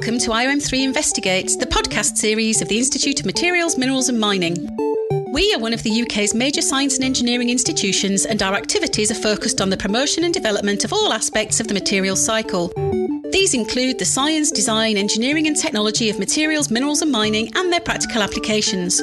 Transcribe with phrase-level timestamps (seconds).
[0.00, 4.56] Welcome to IOM3 Investigates, the podcast series of the Institute of Materials, Minerals and Mining.
[5.32, 9.22] We are one of the UK's major science and engineering institutions, and our activities are
[9.22, 12.72] focused on the promotion and development of all aspects of the materials cycle.
[13.30, 17.78] These include the science, design, engineering, and technology of materials, minerals, and mining, and their
[17.78, 19.00] practical applications.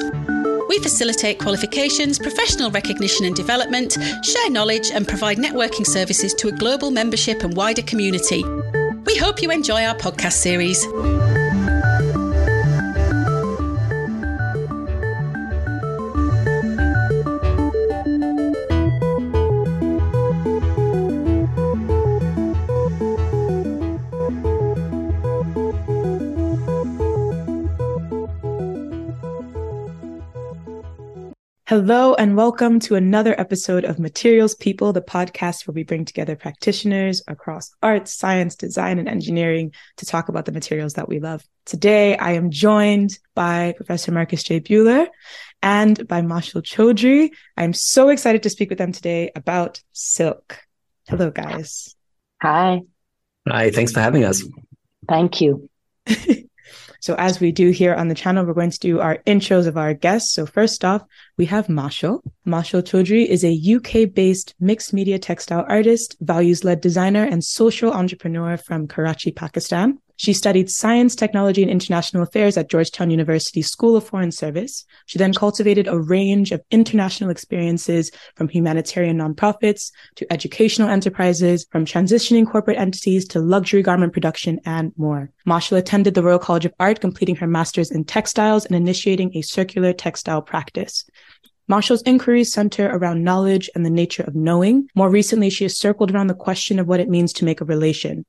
[0.68, 6.52] We facilitate qualifications, professional recognition and development, share knowledge, and provide networking services to a
[6.52, 8.44] global membership and wider community.
[9.04, 10.86] We hope you enjoy our podcast series.
[31.72, 36.36] Hello, and welcome to another episode of Materials People, the podcast where we bring together
[36.36, 41.42] practitioners across arts, science, design, and engineering to talk about the materials that we love.
[41.64, 44.60] Today, I am joined by Professor Markus J.
[44.60, 45.06] Buehler
[45.62, 47.30] and by Mashal Chaudhri.
[47.56, 50.58] I'm so excited to speak with them today about silk.
[51.08, 51.96] Hello, guys.
[52.42, 52.82] Hi.
[53.48, 54.46] Hi, thanks for having us.
[55.08, 55.70] Thank you.
[57.02, 59.76] So as we do here on the channel, we're going to do our intros of
[59.76, 60.32] our guests.
[60.32, 61.02] So first off,
[61.36, 62.20] we have Mashal.
[62.46, 68.86] Mashal Chaudhri is a UK-based mixed media textile artist, values-led designer, and social entrepreneur from
[68.86, 69.98] Karachi, Pakistan.
[70.22, 74.84] She studied science, technology, and international affairs at Georgetown University School of Foreign Service.
[75.06, 81.84] She then cultivated a range of international experiences from humanitarian nonprofits to educational enterprises, from
[81.84, 85.28] transitioning corporate entities to luxury garment production and more.
[85.44, 89.42] Mashal attended the Royal College of Art, completing her master's in textiles and initiating a
[89.42, 91.04] circular textile practice.
[91.68, 94.86] Mashal's inquiries center around knowledge and the nature of knowing.
[94.94, 97.64] More recently, she has circled around the question of what it means to make a
[97.64, 98.24] relation.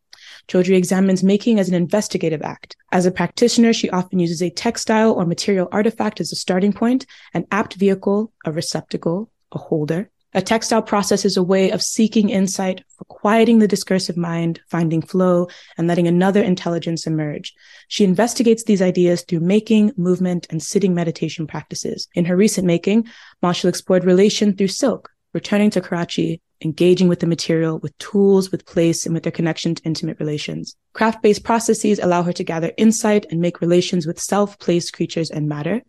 [0.48, 2.76] Chaudhri examines making as an investigative act.
[2.92, 7.06] As a practitioner, she often uses a textile or material artifact as a starting point,
[7.34, 10.10] an apt vehicle, a receptacle, a holder.
[10.36, 15.02] A textile process is a way of seeking insight, for quieting the discursive mind, finding
[15.02, 17.54] flow, and letting another intelligence emerge.
[17.88, 22.08] She investigates these ideas through making, movement, and sitting meditation practices.
[22.16, 23.08] In her recent making,
[23.44, 28.66] Mashal explored relation through silk, returning to Karachi engaging with the material, with tools, with
[28.66, 30.76] place, and with their connection to intimate relations.
[30.94, 35.30] Craft based processes allow her to gather insight and make relations with self, place, creatures,
[35.30, 35.82] and matter.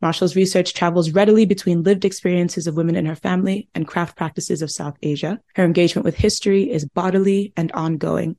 [0.00, 4.62] Mashal's research travels readily between lived experiences of women in her family and craft practices
[4.62, 5.40] of South Asia.
[5.54, 8.36] Her engagement with history is bodily and ongoing.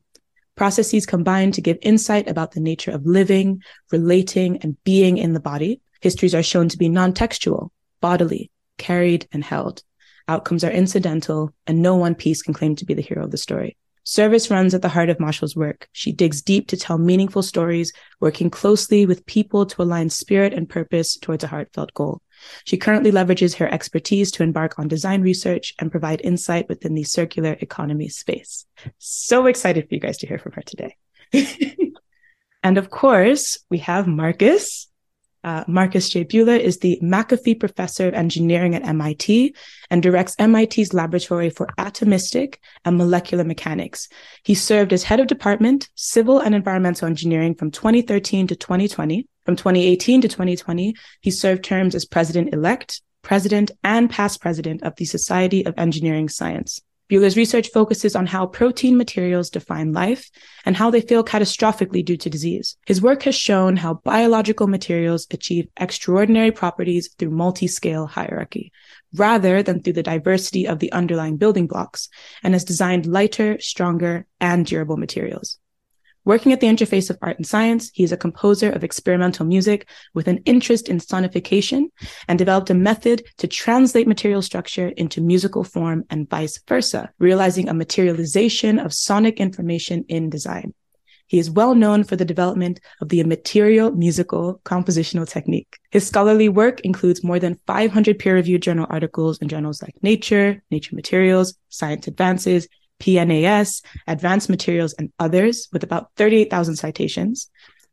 [0.56, 5.40] Processes combine to give insight about the nature of living, relating, and being in the
[5.40, 5.80] body.
[6.00, 9.82] Histories are shown to be non textual, bodily, carried, and held.
[10.26, 13.36] Outcomes are incidental, and no one piece can claim to be the hero of the
[13.36, 13.76] story.
[14.06, 15.88] Service runs at the heart of Mashal's work.
[15.92, 20.68] She digs deep to tell meaningful stories, working closely with people to align spirit and
[20.68, 22.20] purpose towards a heartfelt goal.
[22.64, 27.04] She currently leverages her expertise to embark on design research and provide insight within the
[27.04, 28.66] circular economy space.
[28.98, 30.96] So excited for you guys to hear from her today.
[32.62, 34.88] and of course, we have Markus.
[35.44, 36.24] Uh, Markus J.
[36.24, 39.54] Buehler is the McAfee Professor of Engineering at MIT
[39.90, 42.56] and directs MIT's Laboratory for Atomistic
[42.86, 44.08] and Molecular Mechanics.
[44.42, 49.26] He served as head of department, civil and environmental engineering from 2013 to 2020.
[49.44, 54.96] From 2018 to 2020, he served terms as president elect, president, and past president of
[54.96, 56.80] the Society of Engineering Science.
[57.10, 60.30] Buehler's research focuses on how protein materials define life
[60.64, 62.76] and how they fail catastrophically due to disease.
[62.86, 68.72] His work has shown how biological materials achieve extraordinary properties through multi-scale hierarchy,
[69.14, 72.08] rather than through the diversity of the underlying building blocks,
[72.42, 75.58] and has designed lighter, stronger, and durable materials.
[76.26, 79.86] Working at the interface of art and science, he is a composer of experimental music
[80.14, 81.88] with an interest in sonification
[82.28, 87.68] and developed a method to translate material structure into musical form and vice versa, realizing
[87.68, 90.72] a materialization of sonic information in design.
[91.26, 95.78] He is well known for the development of the materiomusical compositional technique.
[95.90, 100.96] His scholarly work includes more than 500 peer-reviewed journal articles in journals like Nature, Nature
[100.96, 102.68] Materials, Science Advances,
[103.04, 107.50] PNAS, Advanced Materials, and others, with about 38,000 citations.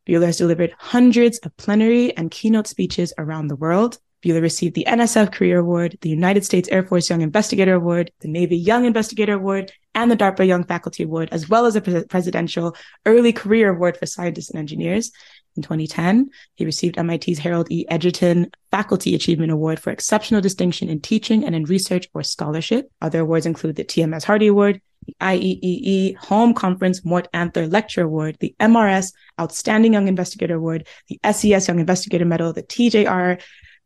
[0.08, 3.98] Buehler has delivered hundreds of plenary and keynote speeches around the world.
[4.24, 8.28] Buehler received the NSF Career Award, the United States Air Force Young Investigator Award, the
[8.28, 12.74] Navy Young Investigator Award, and the DARPA Young Faculty Award, as well as a presidential
[13.04, 15.12] Early Career Award for scientists and engineers.
[15.56, 17.84] In 2010, he received MIT's Harold E.
[17.88, 22.90] Edgerton Faculty Achievement Award for exceptional distinction in teaching and in research or scholarship.
[23.02, 28.38] Other awards include the TMS Hardy Award, the IEEE Holm Conference Morton Antler Lecture Award,
[28.40, 33.42] the MRS Outstanding Young Investigator Award, the SES Young Investigator Medal, the TJR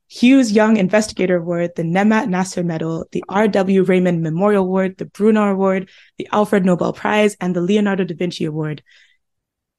[0.09, 3.83] Hughes Young Investigator Award, the Nemat Nasser Medal, the R.W.
[3.83, 8.45] Raymond Memorial Award, the Brunner Award, the Alfred Noble Prize, and the Leonardo da Vinci
[8.45, 8.85] Award.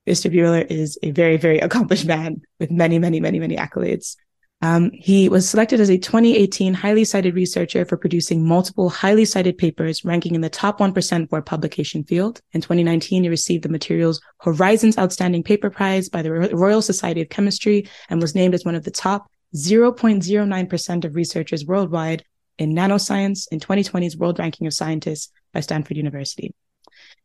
[0.07, 0.33] Mr.
[0.33, 4.15] Buehler is a very, very accomplished man with many, many, many, many accolades.
[4.61, 9.57] Um, he was selected as a 2018 highly cited researcher for producing multiple highly cited
[9.57, 12.41] papers ranking in the top 1% for publication field.
[12.53, 17.29] In 2019, he received the materials Horizons Outstanding Paper Prize by the Royal Society of
[17.29, 22.23] Chemistry and was named as one of the top 0.09% of researchers worldwide
[22.57, 26.55] in nanoscience in 2020's World Ranking of Scientists by Stanford University.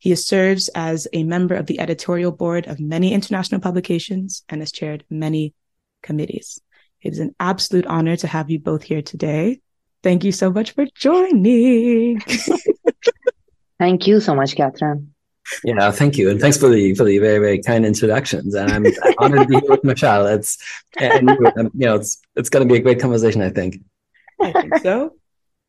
[0.03, 4.73] He serves as a member of the editorial board of many international publications and has
[4.73, 5.55] chaired many
[6.03, 6.61] committees.
[7.03, 9.61] It is an absolute honor to have you both here today.
[10.03, 12.21] Thank you so much for joining.
[13.79, 15.15] Thank you so much, Catherine.
[15.63, 18.55] Yeah, thank you, and thanks for the for the very very kind introductions.
[18.55, 18.87] And I'm
[19.19, 20.27] honored to be here with Michelle.
[20.27, 20.59] It's
[20.99, 23.41] and um, you know it's it's going to be a great conversation.
[23.41, 23.83] I think.
[24.41, 25.15] I think so.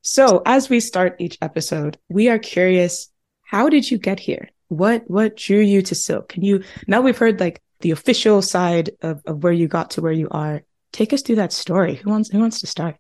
[0.02, 3.10] So as we start each episode, we are curious:
[3.44, 4.50] How did you get here?
[4.70, 6.30] What what drew you to silk?
[6.30, 10.02] Can you now we've heard like the official side of, of where you got to
[10.02, 10.64] where you are
[10.94, 11.96] take us through that story.
[11.96, 12.96] Who wants who wants to start?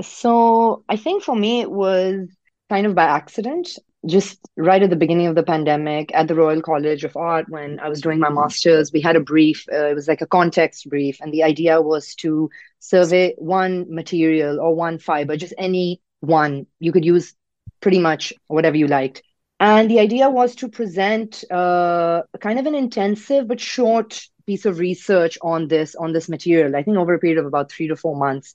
[0.00, 2.28] So I think for me it was
[2.68, 3.70] kind of by accident.
[4.06, 7.80] Just right at the beginning of the pandemic at the Royal College of Art, when
[7.80, 9.66] I was doing my master's, we had a brief.
[9.72, 12.48] Uh, it was like a context brief, and the idea was to
[12.78, 16.68] survey one material or one fiber, just any one.
[16.78, 17.34] You could use
[17.80, 19.22] pretty much whatever you liked.
[19.60, 24.78] And the idea was to present uh, kind of an intensive but short piece of
[24.78, 26.76] research on this on this material.
[26.76, 28.54] I think over a period of about three to four months.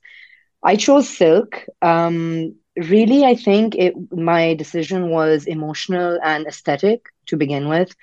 [0.63, 1.65] I chose silk.
[1.81, 7.93] Um, really, I think it, my decision was emotional and aesthetic to begin with.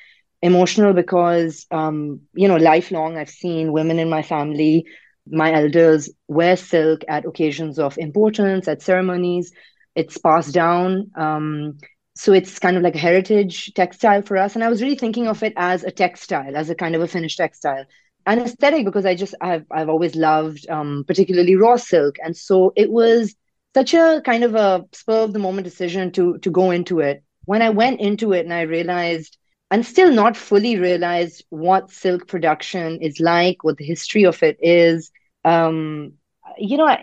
[0.43, 4.87] Emotional because um, you know, lifelong I've seen women in my family,
[5.27, 9.53] my elders wear silk at occasions of importance, at ceremonies.
[9.95, 11.11] It's passed down.
[11.17, 11.79] Um,
[12.15, 14.55] so it's kind of like a heritage textile for us.
[14.55, 17.09] And i was really thinking of it as a textile as a kind of a
[17.09, 17.85] finished textile.
[18.27, 22.17] And aesthetic because i just i've, I've always loved um, particularly raw silk.
[22.23, 23.35] And so it was
[23.75, 27.23] such a kind of a spur of the moment decision to to go into it.
[27.45, 29.37] When i went into it and i realized
[29.71, 34.59] and still not fully realized what silk production is like what the history of it
[34.61, 35.11] is
[35.45, 36.15] um,
[36.59, 36.97] you know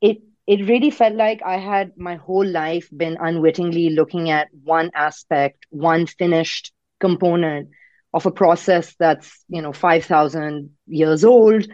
[0.00, 4.90] it it really felt like I had my whole life been unwittingly looking at one
[4.94, 7.70] aspect, one finished component
[8.12, 11.66] of a process that's you know 5000 years old.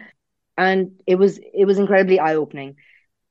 [0.57, 2.75] And it was it was incredibly eye opening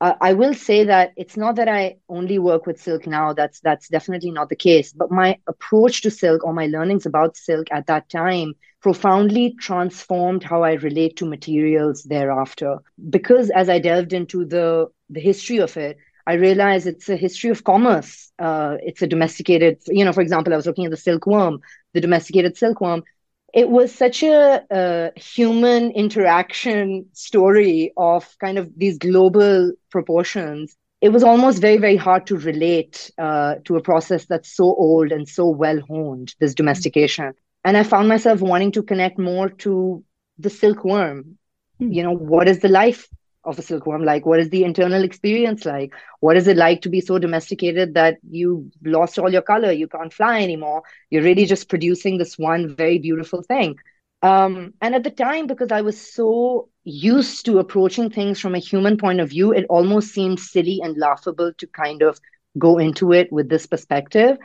[0.01, 3.61] uh, i will say that it's not that i only work with silk now that's
[3.61, 7.67] that's definitely not the case but my approach to silk or my learnings about silk
[7.71, 12.77] at that time profoundly transformed how i relate to materials thereafter
[13.09, 17.49] because as i delved into the the history of it, I realized it's a history
[17.49, 18.31] of commerce.
[18.39, 21.59] Uh, it's a domesticated, you know, for example, I was looking at the silkworm,
[21.93, 23.03] the domesticated silkworm.
[23.53, 30.75] It was such a, a human interaction story of kind of these global proportions.
[31.01, 35.11] It was almost very, very hard to relate uh, to a process that's so old
[35.11, 37.33] and so well honed, this domestication.
[37.65, 40.03] And I found myself wanting to connect more to
[40.37, 41.37] the silkworm.
[41.81, 41.93] Mm.
[41.93, 43.07] You know, what is the life
[43.43, 44.25] of a silkworm like?
[44.25, 45.93] What is the internal experience like?
[46.19, 49.71] What is it like to be so domesticated that you lost all your color?
[49.71, 50.83] You can't fly anymore.
[51.09, 53.77] You're really just producing this one very beautiful thing.
[54.23, 58.59] Um, and at the time, because I was so used to approaching things from a
[58.59, 62.19] human point of view, it almost seemed silly and laughable to kind of
[62.57, 64.37] go into it with this perspective.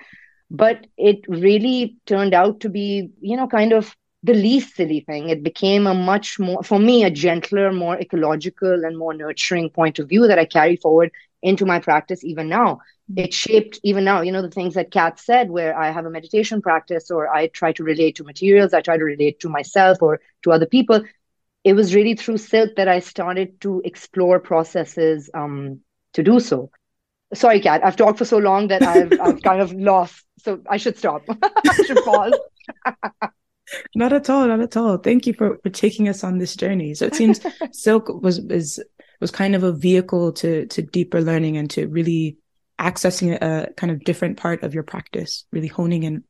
[0.50, 3.95] But it really turned out to be, you know, kind of
[4.26, 5.28] the least silly thing.
[5.28, 10.00] It became a much more, for me, a gentler, more ecological, and more nurturing point
[10.00, 12.80] of view that I carry forward into my practice even now.
[13.09, 13.21] Mm-hmm.
[13.21, 16.11] It shaped even now, you know, the things that Kat said, where I have a
[16.11, 20.02] meditation practice or I try to relate to materials, I try to relate to myself
[20.02, 21.02] or to other people.
[21.62, 25.83] It was really through silk that I started to explore processes um,
[26.14, 26.71] to do so.
[27.33, 30.25] Sorry, Kat, I've talked for so long that I've, I've kind of lost.
[30.38, 31.23] So I should stop.
[31.42, 32.35] I should pause.
[33.94, 34.99] not at all, not at all.
[34.99, 36.94] Thank you for, for taking us on this journey.
[36.94, 37.40] So it seems
[37.73, 38.82] silk was is
[39.20, 42.38] was kind of a vehicle to to deeper learning and to really
[42.78, 46.25] accessing a kind of different part of your practice, really honing in.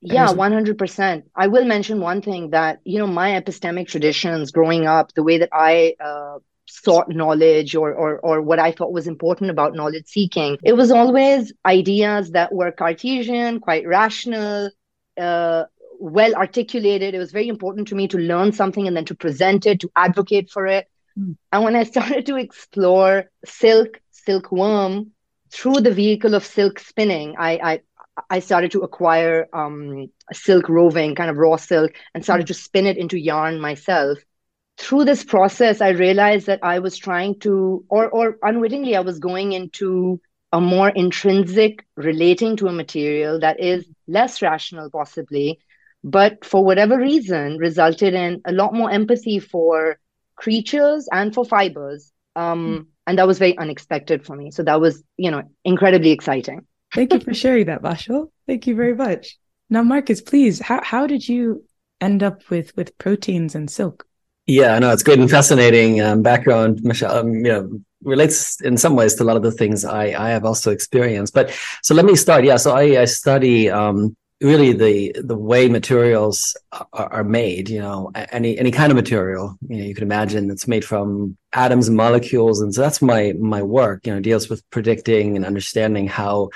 [0.00, 1.24] Yeah, 100%.
[1.34, 5.38] I will mention one thing that, you know, my epistemic traditions growing up, the way
[5.38, 10.06] that I uh, sought knowledge or, or or what I thought was important about knowledge
[10.06, 10.58] seeking.
[10.62, 14.70] It was always ideas that were Cartesian, quite rational,
[15.18, 15.64] uh,
[15.98, 17.14] well articulated.
[17.14, 19.90] It was very important to me to learn something and then to present it, to
[19.96, 20.86] advocate for it.
[21.18, 21.36] Mm.
[21.52, 25.12] And when I started to explore silk, silkworm
[25.50, 27.80] through the vehicle of silk spinning, I I,
[28.30, 32.48] I started to acquire um, silk roving, kind of raw silk, and started mm.
[32.48, 34.18] to spin it into yarn myself
[34.78, 39.18] through this process, I realized that I was trying to, or, or unwittingly, I was
[39.18, 40.20] going into
[40.52, 45.58] a more intrinsic relating to a material that is less rational, possibly,
[46.04, 49.98] but for whatever reason, resulted in a lot more empathy for
[50.36, 52.12] creatures and for fibers.
[52.36, 52.86] Um, mm.
[53.06, 54.50] And that was very unexpected for me.
[54.50, 56.66] So that was, you know, incredibly exciting.
[56.94, 58.30] Thank you for sharing that, Mashal.
[58.46, 59.38] Thank you very much.
[59.70, 61.64] Now, Markus, please, how, how did you
[62.00, 64.06] end up with with proteins and silk?
[64.46, 67.18] Yeah, I know it's great and fascinating um, background, Michelle.
[67.18, 70.30] Um, you know, relates in some ways to a lot of the things I I
[70.30, 71.34] have also experienced.
[71.34, 71.50] But
[71.82, 72.44] so let me start.
[72.44, 77.68] Yeah, so I I study um, really the the way materials are, are, made.
[77.68, 79.56] You know, any any kind of material.
[79.68, 83.34] You know, you can imagine it's made from atoms and molecules, and so that's my
[83.38, 84.06] my work.
[84.06, 86.50] You know, deals with predicting and understanding how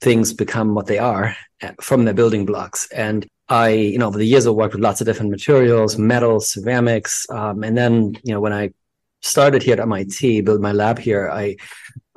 [0.00, 4.16] things become what they are uh, from their building blocks and I, you know, over
[4.16, 7.26] the years, I've worked with lots of different materials, metals, ceramics.
[7.30, 8.70] Um, and then, you know, when I
[9.22, 11.56] started here at MIT, built my lab here, I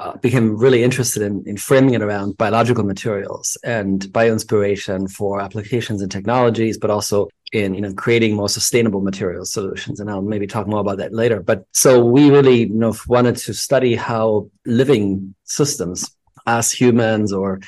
[0.04, 6.02] uh, became really interested in, in framing it around biological materials and bioinspiration for applications
[6.02, 10.02] and technologies, but also in you know creating more sustainable material solutions.
[10.02, 11.40] And i'll maybe talk more about that later.
[11.42, 16.14] But so we really you know wanted to study how living systems
[16.46, 17.62] as humans or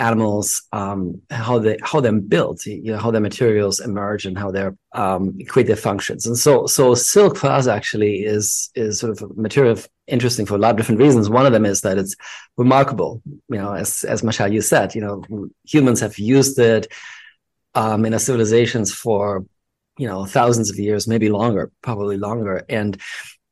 [0.00, 4.50] animals, um, how they how they're built, you know, how their materials emerge and how
[4.50, 6.26] they're um, create their functions.
[6.26, 9.78] And so so silk for us actually is is sort of material
[10.08, 11.28] interesting for a lot of different reasons.
[11.28, 12.16] One of them is that it's
[12.56, 13.22] remarkable.
[13.48, 16.90] You know, as as Mashal you said, you know, humans have used it
[17.74, 19.44] um, in our civilizations for
[19.98, 23.00] you know thousands of years, maybe longer, probably longer, and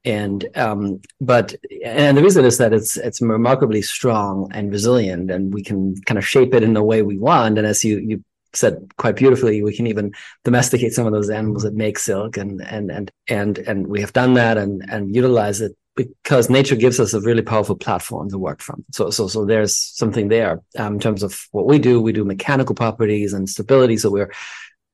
[0.09, 5.53] and um, but and the reason is that it's it's remarkably strong and resilient, and
[5.53, 7.59] we can kind of shape it in the way we want.
[7.59, 8.25] And as you you
[8.55, 10.13] said quite beautifully, we can even
[10.45, 14.15] domesticate some of those animals that make silk, and and and and and we have
[14.15, 18.39] done that and and utilize it because nature gives us a really powerful platform to
[18.39, 18.85] work from.
[18.93, 22.01] So so so there's something there um, in terms of what we do.
[22.01, 24.33] We do mechanical properties and stability, so we're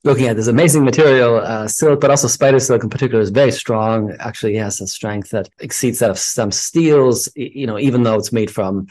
[0.04, 3.50] looking at this amazing material, uh, silk, but also spider silk in particular is very
[3.50, 4.14] strong.
[4.20, 7.28] Actually, has a strength that exceeds that of some steels.
[7.34, 8.86] You know, even though it's made from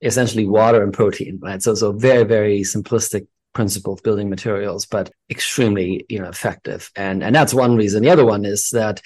[0.00, 1.62] essentially water and protein, right?
[1.62, 6.90] So, so very, very simplistic principle of building materials, but extremely, you know, effective.
[6.96, 8.02] And and that's one reason.
[8.02, 9.02] The other one is that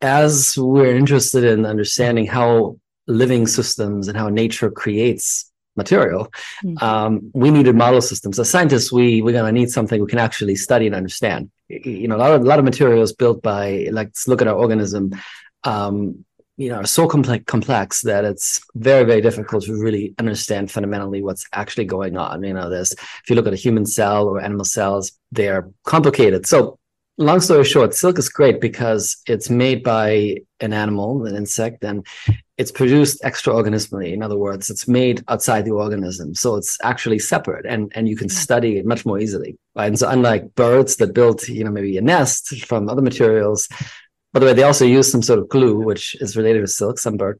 [0.00, 6.32] as we're interested in understanding how living systems and how nature creates material.
[6.64, 6.84] Mm-hmm.
[6.84, 8.38] Um, we needed model systems.
[8.38, 11.50] As scientists, we we're gonna need something we can actually study and understand.
[11.68, 14.48] You know, a lot of a lot of materials built by like let's look at
[14.48, 15.12] our organism.
[15.64, 16.24] Um,
[16.58, 21.22] you know, are so complex complex that it's very very difficult to really understand fundamentally
[21.22, 22.44] what's actually going on.
[22.44, 26.46] You know, this if you look at a human cell or animal cells, they're complicated.
[26.46, 26.78] So
[27.18, 32.06] long story short, silk is great because it's made by an animal, an insect, and
[32.62, 34.12] it's produced extraorganismally.
[34.12, 36.34] In other words, it's made outside the organism.
[36.34, 38.42] So it's actually separate and, and you can mm.
[38.44, 39.58] study it much more easily.
[39.74, 39.88] Right?
[39.88, 43.68] And so unlike birds that build, you know, maybe a nest from other materials,
[44.32, 46.98] by the way, they also use some sort of glue, which is related to silk.
[46.98, 47.38] Some bird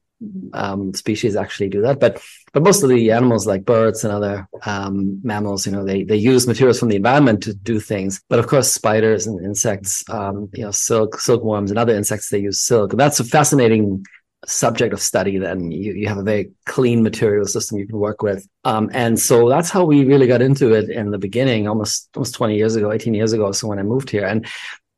[0.53, 4.47] um, species actually do that, but but most of the animals, like birds and other
[4.67, 8.21] um, mammals, you know, they they use materials from the environment to do things.
[8.29, 12.41] But of course, spiders and insects, um, you know, silk, silkworms, and other insects, they
[12.41, 12.93] use silk.
[12.93, 14.05] That's a fascinating
[14.47, 15.39] subject of study.
[15.39, 19.19] Then you you have a very clean material system you can work with, um, and
[19.19, 22.77] so that's how we really got into it in the beginning, almost almost twenty years
[22.77, 23.53] ago, eighteen years ago.
[23.53, 24.47] So when I moved here, and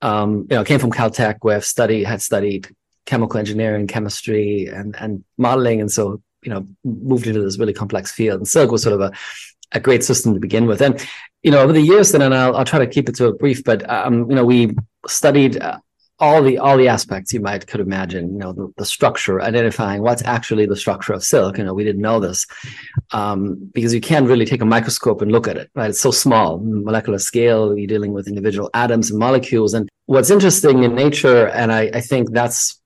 [0.03, 2.69] um, you know, came from Caltech where I've studied, had studied
[3.07, 8.13] chemical engineering, chemistry, and and modeling, and so you know, moved into this really complex
[8.13, 8.39] field.
[8.41, 9.13] And Silk was sort of a
[9.73, 10.81] a great system to begin with.
[10.81, 11.05] And
[11.43, 13.35] you know, over the years, then, and I'll I'll try to keep it to a
[13.35, 14.75] brief, but um, you know, we
[15.07, 15.61] studied.
[15.61, 15.79] Uh,
[16.25, 20.01] all the all the aspects you might could imagine you know the, the, structure identifying
[20.03, 22.47] what's actually the structure of silk you know we didn't know this
[23.19, 23.39] um,
[23.77, 26.49] because you can't really take a microscope and look at it right it's so small
[26.63, 31.73] molecular scale you're dealing with individual atoms and molecules and what's interesting in nature and
[31.73, 32.81] i, I think that's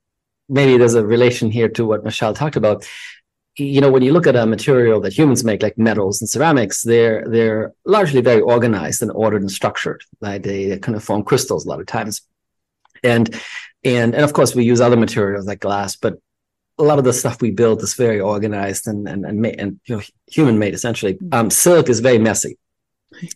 [0.48, 2.86] maybe there's a relation here to what Michelle talked about.
[3.56, 6.82] You know, when you look at a material that humans make, like metals and ceramics,
[6.82, 10.02] they're they're largely very organized and ordered and structured.
[10.20, 10.40] Right?
[10.42, 12.22] They kind of form crystals a lot of times,
[13.02, 13.34] and
[13.84, 16.18] and and of course we use other materials like glass, but
[16.78, 19.96] a lot of the stuff we build is very organized and and and, and you
[19.96, 21.18] know human made essentially.
[21.32, 22.58] Um, silk is very messy.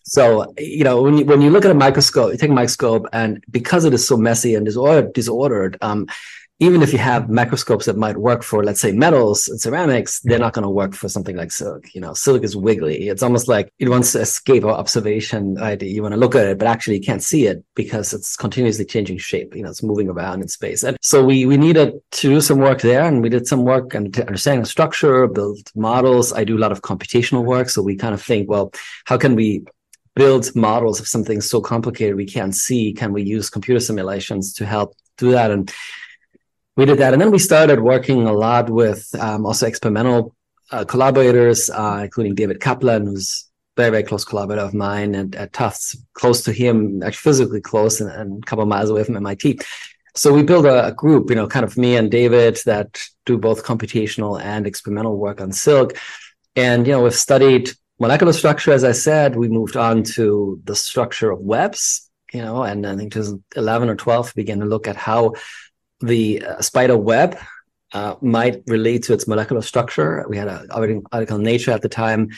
[0.05, 3.07] So you know when you when you look at a microscope, you take a microscope,
[3.13, 6.07] and because it is so messy and disordered, disordered um,
[6.59, 10.39] even if you have microscopes that might work for, let's say, metals and ceramics, they're
[10.39, 11.93] not going to work for something like silk.
[11.93, 13.09] You know, silk is wiggly.
[13.09, 15.57] It's almost like it wants to escape our observation.
[15.57, 15.83] Right?
[15.83, 18.85] You want to look at it, but actually you can't see it because it's continuously
[18.85, 19.57] changing shape.
[19.57, 20.85] You know, it's moving around in space.
[20.85, 23.95] And so we we needed to do some work there, and we did some work
[23.95, 26.33] and understanding the structure, build models.
[26.33, 28.73] I do a lot of computational work, so we kind of think, well,
[29.07, 29.65] how can we
[30.15, 32.93] build models of something so complicated we can't see?
[32.93, 35.51] Can we use computer simulations to help do that?
[35.51, 35.73] And
[36.77, 37.13] we did that.
[37.13, 40.35] And then we started working a lot with um, also experimental
[40.71, 45.53] uh, collaborators, uh, including David Kaplan, who's very, very close collaborator of mine and at
[45.53, 49.61] Tufts, close to him, actually physically close and, and a couple miles away from MIT.
[50.15, 53.39] So we built a, a, group, you know, kind of me and David that do
[53.39, 55.97] both computational and experimental work on silk.
[56.55, 60.77] And, you know, we've studied molecular structure, as I said, we moved on to the
[60.77, 64.87] structure of webs, you know, and I think 2011 or 12 we began to look
[64.87, 65.35] at how
[66.03, 67.39] the uh, spider web
[67.93, 70.25] uh, might relate to its molecular structure.
[70.29, 72.31] We had an article in Nature at the time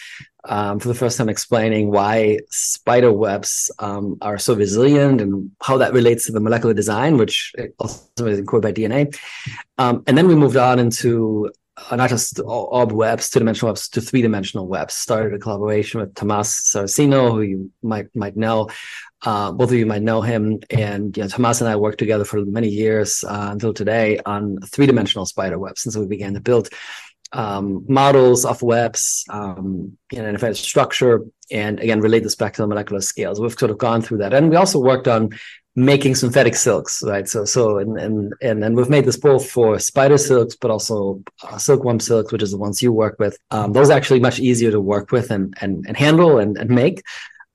[0.46, 5.78] um, for the first time explaining why spider webs um, are so resilient and how
[5.78, 9.16] that relates to the molecular design, which also is encoded by DNA.
[9.78, 11.50] Um, and then we moved on into
[11.90, 14.94] uh, not just orb webs, two-dimensional webs, to three-dimensional webs.
[14.94, 18.68] Started a collaboration with Tomas Saraceno, who you might might know,
[19.24, 22.24] uh, both of you might know him, and you know, Tomas and I worked together
[22.24, 25.84] for many years uh, until today on three-dimensional spider webs.
[25.84, 26.68] And so we began to build
[27.32, 32.62] um, models of webs um, in an effect structure, and again relate this back to
[32.62, 33.40] the molecular scales.
[33.40, 35.30] We've sort of gone through that, and we also worked on
[35.76, 37.28] making synthetic silks, right?
[37.28, 41.22] So, so, and and and, and we've made this both for spider silks, but also
[41.42, 43.36] uh, silkworm silks, which is the ones you work with.
[43.50, 46.70] Um, those are actually much easier to work with and and, and handle and, and
[46.70, 47.02] make.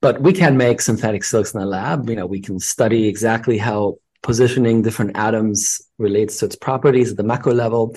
[0.02, 2.10] But we can make synthetic silks in the lab.
[2.10, 7.18] You know, we can study exactly how positioning different atoms relates to its properties at
[7.18, 7.96] the macro level.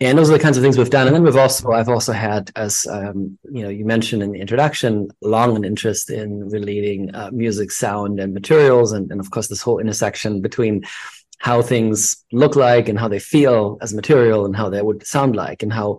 [0.00, 1.06] And those are the kinds of things we've done.
[1.06, 4.40] And then we've also, I've also had, as um, you know, you mentioned in the
[4.40, 9.48] introduction, long an interest in relating uh, music, sound, and materials, and, and of course
[9.48, 10.84] this whole intersection between
[11.38, 15.36] how things look like and how they feel as material and how they would sound
[15.36, 15.98] like and how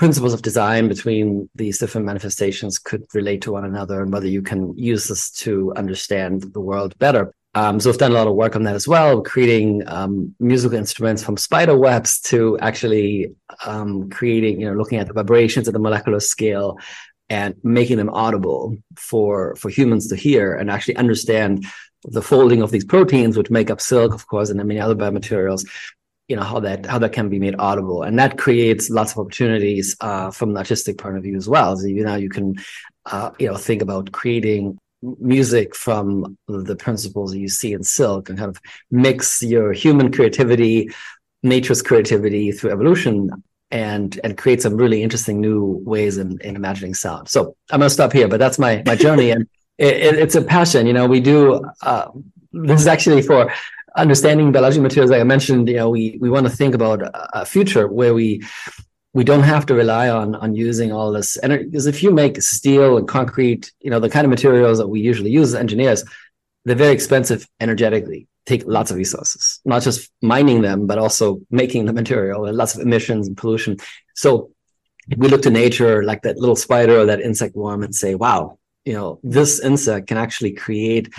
[0.00, 4.40] principles of design between these different manifestations could relate to one another and whether you
[4.40, 7.34] can use this to understand the world better.
[7.54, 10.78] Um, so we've done a lot of work on that as well, creating um, musical
[10.78, 13.34] instruments from spider webs to actually
[13.66, 16.78] um, creating, you know, looking at the vibrations at the molecular scale
[17.28, 21.66] and making them audible for for humans to hear and actually understand
[22.04, 25.62] the folding of these proteins, which make up silk, of course, and many other biomaterials.
[26.30, 29.18] You know how that how that can be made audible, and that creates lots of
[29.18, 31.76] opportunities uh, from an artistic point of view as well.
[31.76, 32.54] So you know you can
[33.06, 38.28] uh, you know think about creating music from the principles that you see in silk
[38.28, 40.90] and kind of mix your human creativity
[41.42, 43.30] nature's creativity through evolution
[43.70, 47.28] and and create some really interesting new ways in, in imagining sound.
[47.28, 49.30] So i'm going to stop here but that's my my journey.
[49.34, 50.86] And it, it's a passion.
[50.86, 52.06] You know we do uh,
[52.52, 53.52] this is actually for
[53.96, 57.02] understanding biological materials like i mentioned you know we we want to think about
[57.34, 58.42] a future where we
[59.12, 62.40] we don't have to rely on on using all this energy because if you make
[62.40, 66.04] steel and concrete you know the kind of materials that we usually use as engineers
[66.64, 71.86] they're very expensive energetically take lots of resources not just mining them but also making
[71.86, 73.76] the material and lots of emissions and pollution.
[74.14, 74.50] So
[75.16, 78.58] we look to nature like that little spider or that insect worm and say wow
[78.84, 81.12] you know this insect can actually create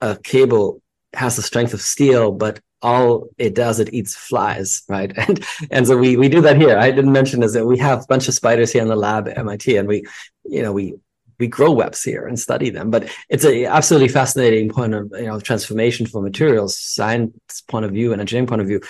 [0.00, 0.82] a cable
[1.14, 5.12] has the strength of steel but all it does it eats flies right?
[5.28, 6.78] And and so we we do that here.
[6.78, 9.28] I didn't mention is that we have a bunch of spiders here in the lab
[9.28, 10.04] at mit and we
[10.44, 10.94] you know we
[11.38, 12.90] we grow webs here and study them.
[12.90, 17.34] But it's a absolutely fascinating point of you know transformation for materials science
[17.68, 18.80] point of view and engineering point of view.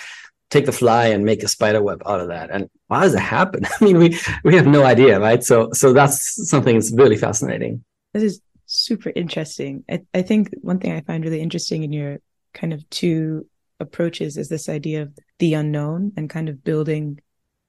[0.49, 2.49] Take the fly and make a spider web out of that.
[2.51, 3.65] And why does it happen?
[3.81, 5.43] I mean we we have no idea right?
[5.43, 7.83] So so that's something that's really fascinating.
[8.13, 9.83] This is super interesting.
[9.89, 12.19] I, I think one thing i find really interesting in your
[12.53, 13.47] kind of two
[13.79, 17.19] approaches is this idea of the unknown and kind of building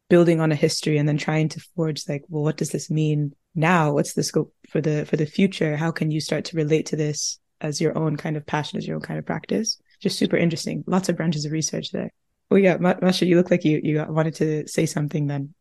[0.08, 3.34] building on a history and then trying to forge like well what does this mean
[3.54, 3.92] now?
[3.92, 5.76] What's the scope for the for the future?
[5.76, 8.86] How can you start to relate to this as your own kind of passion as
[8.86, 9.80] your own kind of practice?
[10.00, 10.84] Just super interesting.
[10.86, 12.12] Lots of branches of research there.
[12.50, 15.54] Oh yeah, Masha, you look like you you wanted to say something then.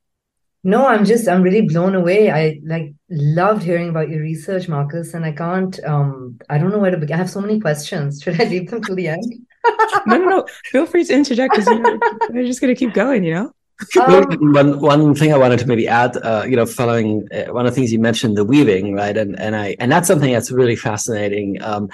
[0.64, 2.30] No, I'm just I'm really blown away.
[2.30, 6.78] I like loved hearing about your research, Markus, and I can't um I don't know
[6.78, 7.16] where to begin.
[7.16, 8.22] I have so many questions.
[8.22, 9.26] Should I leave them till the end?
[10.06, 10.46] no, no, no.
[10.66, 13.24] Feel free to interject because you know, we're just gonna keep going.
[13.24, 13.54] You know.
[14.00, 17.66] Um, one one thing I wanted to maybe add, uh, you know, following uh, one
[17.66, 19.18] of the things you mentioned, the weaving, right?
[19.18, 21.90] And and I and that's something that's really fascinating, um,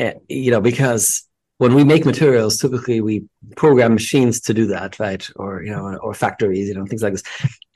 [0.00, 1.28] uh, you know, because
[1.60, 3.22] when we make materials, typically we
[3.54, 5.28] program machines to do that, right?
[5.36, 7.22] Or you know, or factories, you know, things like this.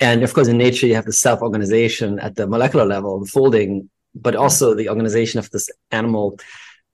[0.01, 3.91] And of course, in nature, you have the self-organization at the molecular level, the folding,
[4.15, 6.39] but also the organization of this animal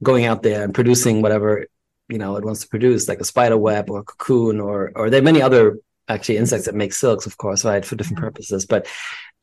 [0.03, 1.67] going out there and producing whatever
[2.09, 5.11] you know it wants to produce, like a spider web or a cocoon, or or
[5.11, 8.27] there are many other actually insects that make silks, of course, right, for different mm-hmm.
[8.27, 8.67] purposes.
[8.67, 8.89] But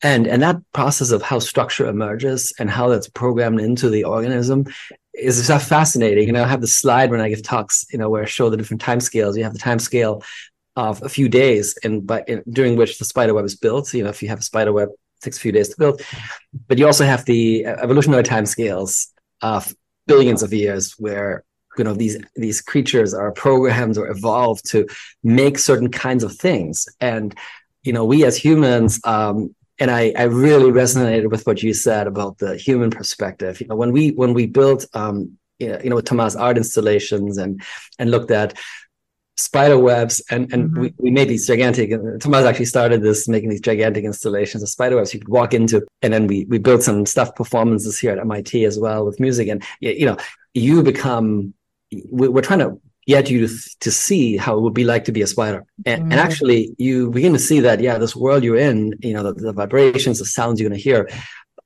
[0.02, 4.66] and and that process of how structure emerges and how that's programmed into the organism
[5.18, 6.26] is so fascinating.
[6.26, 8.50] You know, I have the slide when I give talks, you know, where I show
[8.50, 9.36] the different time scales.
[9.36, 10.22] You have the time scale
[10.76, 13.92] of a few days, and but in, during which the spider web is built.
[13.92, 16.02] You know, if you have a spider web, it takes a few days to build.
[16.66, 19.08] But you also have the evolutionary time scales
[19.42, 19.74] of
[20.06, 21.44] billions of years, where
[21.76, 24.86] you know these these creatures are programmed or evolved to
[25.22, 27.34] make certain kinds of things, and
[27.82, 32.06] you know, we as humans um, and I, I really resonated with what you said
[32.06, 33.60] about the human perspective.
[33.60, 37.38] You know, when we when we built um, you know, you know Tomas art installations
[37.38, 37.62] and
[37.98, 38.58] and looked at
[39.36, 40.80] spider webs and and mm-hmm.
[40.80, 44.96] we, we made these gigantic Tomas actually started this making these gigantic installations of spider
[44.96, 48.18] webs you could walk into and then we we built some stuff performances here at
[48.18, 50.16] MIT as well with music and you know
[50.54, 51.54] you become
[52.10, 55.22] we're trying to get you to, to see how it would be like to be
[55.22, 55.64] a spider.
[55.86, 56.12] And, mm-hmm.
[56.12, 59.32] and actually, you begin to see that, yeah, this world you're in, you know, the,
[59.32, 61.08] the vibrations, the sounds you're going to hear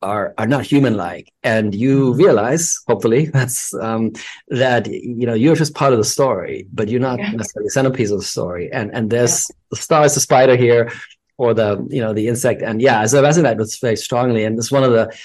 [0.03, 2.23] are are not human like and you mm-hmm.
[2.23, 4.13] realize hopefully that's um
[4.49, 7.31] that you know you're just part of the story but you're not yeah.
[7.31, 9.55] necessarily the centerpiece of the story and and there's yeah.
[9.71, 10.91] the star is the spider here
[11.39, 14.59] or the you know the insect and yeah so I resonate with very strongly and
[14.59, 15.17] it's one of the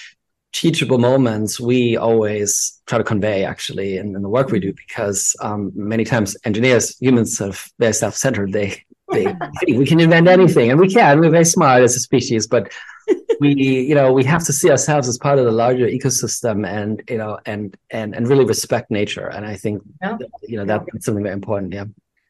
[0.58, 5.36] teachable moments we always try to convey actually in, in the work we do because
[5.40, 9.36] um, many times engineers humans are very self-centered they they
[9.68, 12.74] we can invent anything and we can we're very smart as a species but
[13.40, 17.04] we you know we have to see ourselves as part of the larger ecosystem and
[17.08, 20.18] you know and and and really respect nature and i think yeah.
[20.48, 21.86] you know that, that's something very important yeah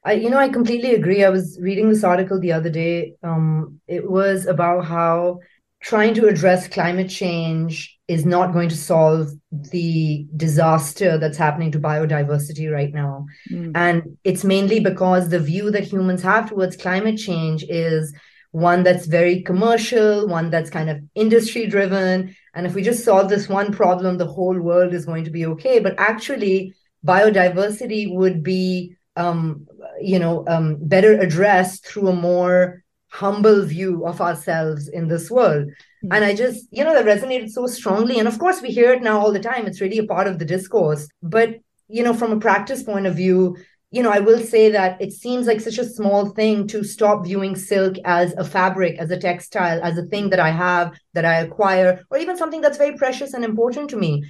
[0.06, 1.26] I, you know, I completely agree.
[1.26, 3.16] I was reading this article the other day.
[3.24, 5.40] Um, it was about how
[5.82, 11.80] trying to address climate change is not going to solve the disaster that's happening to
[11.80, 13.26] biodiversity right now.
[13.52, 13.72] Mm.
[13.76, 18.14] And it's mainly because the view that humans have towards climate change is
[18.52, 22.34] one that's very commercial, one that's kind of industry driven.
[22.54, 25.46] And if we just solve this one problem, the whole world is going to be
[25.46, 25.80] okay.
[25.80, 26.74] But actually,
[27.06, 29.68] biodiversity would be, um,
[30.00, 35.70] you know, um, better addressed through a more humble view of ourselves in this world.
[36.04, 36.14] Mm-hmm.
[36.14, 38.20] And I just, you know, that resonated so strongly.
[38.20, 39.66] And of course, we hear it now all the time.
[39.66, 41.08] It's really a part of the discourse.
[41.22, 41.56] But,
[41.88, 43.58] you know, from a practice point of view,
[43.90, 47.26] you know, I will say that it seems like such a small thing to stop
[47.26, 51.24] viewing silk as a fabric, as a textile, as a thing that I have, that
[51.24, 54.24] I acquire, or even something that's very precious and important to me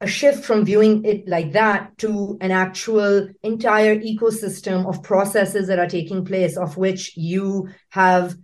[0.00, 5.78] a shift from viewing it like that to an actual entire ecosystem of processes that
[5.78, 8.36] are taking place, of which you have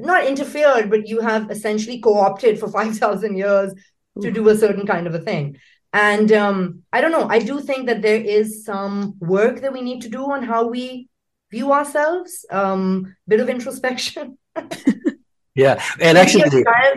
[0.00, 3.72] not interfered, but you have essentially co opted for 5,000 years
[4.20, 5.58] to do a certain kind of a thing.
[5.92, 9.82] And um, I don't know, I do think that there is some work that we
[9.82, 11.08] need to do on how we
[11.50, 14.38] view ourselves, um, bit of introspection.
[15.56, 16.44] Yeah, and actually,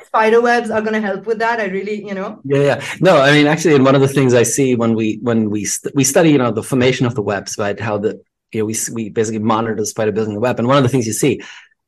[0.05, 1.61] spider webs are going to help with that.
[1.61, 2.41] I really, you know.
[2.43, 2.85] Yeah, yeah.
[2.99, 5.63] No, I mean, actually, and one of the things I see when we when we
[5.63, 7.79] st- we study, you know, the formation of the webs, right?
[7.79, 8.21] How the
[8.51, 10.89] you know we we basically monitor the spider building the web, and one of the
[10.89, 11.41] things you see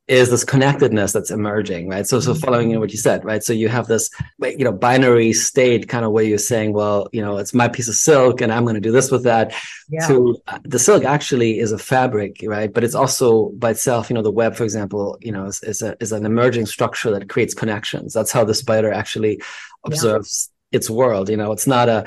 [0.07, 2.05] is this connectedness that's emerging, right?
[2.05, 3.43] So, so following in what you said, right?
[3.43, 4.09] So you have this,
[4.41, 7.87] you know, binary state kind of where you're saying, well, you know, it's my piece
[7.87, 9.53] of silk, and I'm going to do this with that.
[9.89, 10.07] Yeah.
[10.07, 12.73] So uh, the silk actually is a fabric, right?
[12.73, 15.81] But it's also by itself, you know, the web, for example, you know, is, is
[15.81, 18.13] a is an emerging structure that creates connections.
[18.13, 19.41] That's how the spider actually
[19.85, 20.77] observes yeah.
[20.77, 21.29] its world.
[21.29, 22.05] You know, it's not a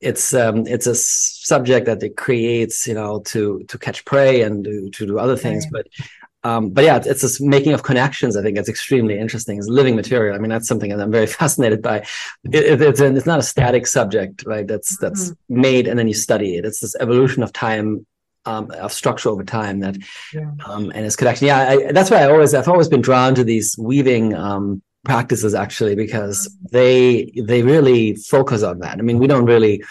[0.00, 4.64] it's um it's a subject that it creates you know to to catch prey and
[4.64, 5.84] to, to do other things right.
[5.84, 6.06] but
[6.46, 8.36] um, but yeah, it's this making of connections.
[8.36, 9.58] I think it's extremely interesting.
[9.58, 10.36] It's living material.
[10.36, 11.98] I mean, that's something that I'm very fascinated by.
[12.44, 14.66] It, it, it's an, it's not a static subject, right?
[14.66, 15.60] That's that's mm-hmm.
[15.60, 16.64] made and then you study it.
[16.64, 18.06] It's this evolution of time,
[18.44, 19.96] um, of structure over time that,
[20.32, 20.52] yeah.
[20.64, 21.48] um, and its connection.
[21.48, 25.52] Yeah, I, that's why I always I've always been drawn to these weaving um, practices
[25.54, 26.76] actually because mm-hmm.
[26.76, 29.00] they they really focus on that.
[29.00, 29.82] I mean, we don't really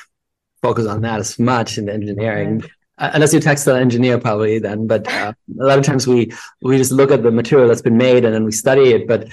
[0.61, 2.63] focus on that as much in engineering.
[2.97, 6.31] Unless you text textile engineer probably then but uh, a lot of times we
[6.61, 9.27] we just look at the material that's been made and then we study it but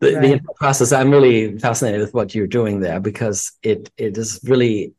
[0.00, 0.42] the, right.
[0.42, 4.94] the process i'm really fascinated with what you're doing there because it it is really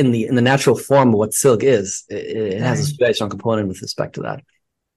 [0.00, 2.04] in the in the natural form of what silk is.
[2.08, 4.42] It, it has a very strong component with respect to that.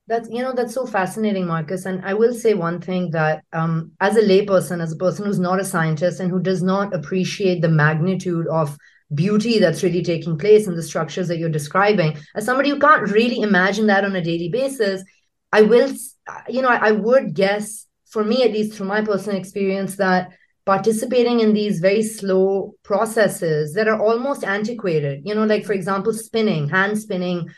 [0.07, 1.85] That's you know that's so fascinating markus.
[1.85, 5.39] And i will say one thing that um, as a layperson as a person who's
[5.39, 8.77] not a scientist and who does not appreciate the magnitude of
[9.15, 12.17] beauty that's really taking place in the structures that you're describing.
[12.35, 15.03] As somebody who can't really imagine that on a daily basis
[15.53, 15.93] i will
[16.49, 20.31] you know i, I would guess for me at least through my personal experience that
[20.65, 26.13] participating in these very slow processes that are almost antiquated you know like for example
[26.13, 27.49] spinning hand spinning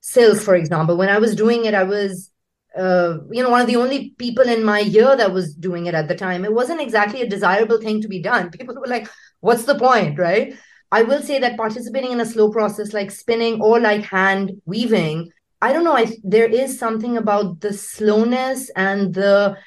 [0.00, 0.96] silk for example.
[0.96, 2.30] When i was doing it i was
[2.78, 5.94] uh, you know one of the only people in my year that was doing it
[5.94, 6.44] at the time.
[6.44, 8.50] It wasn't exactly a desirable thing to be done.
[8.50, 9.08] People were like
[9.40, 10.18] what's the point?
[10.18, 10.54] Right
[10.90, 15.30] I will say that participating in a slow process like spinning or like hand weaving,
[15.60, 19.58] I don't know, I, there is something about the slowness and the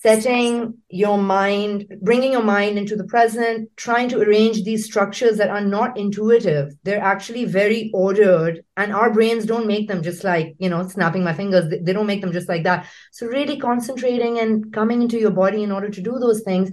[0.00, 5.50] setting your mind, bringing your mind into the present, trying to arrange these structures that
[5.50, 6.72] are not intuitive.
[6.84, 11.24] They're actually very ordered, and our brains don't make them just like, you know, snapping
[11.24, 11.68] my fingers.
[11.68, 12.86] They don't make them just like that.
[13.10, 16.70] So, really concentrating and coming into your body in order to do those things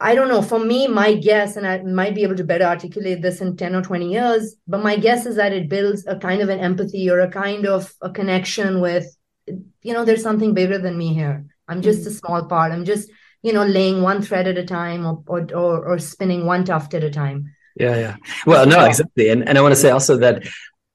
[0.00, 0.40] I don't know.
[0.40, 3.74] For me, my guess, and I might be able to better articulate this in 10
[3.74, 7.10] or 20 years, but my guess is that it builds a kind of an empathy
[7.10, 9.14] or a kind of a connection with,
[9.46, 11.44] you know, there's something bigger than me here.
[11.68, 12.08] I'm just mm-hmm.
[12.08, 12.72] a small part.
[12.72, 13.10] I'm just,
[13.42, 16.94] you know, laying one thread at a time or, or, or, or spinning one tuft
[16.94, 17.54] at a time.
[17.76, 18.16] Yeah, yeah.
[18.46, 19.28] Well, no, exactly.
[19.28, 20.44] And, and I want to say also that,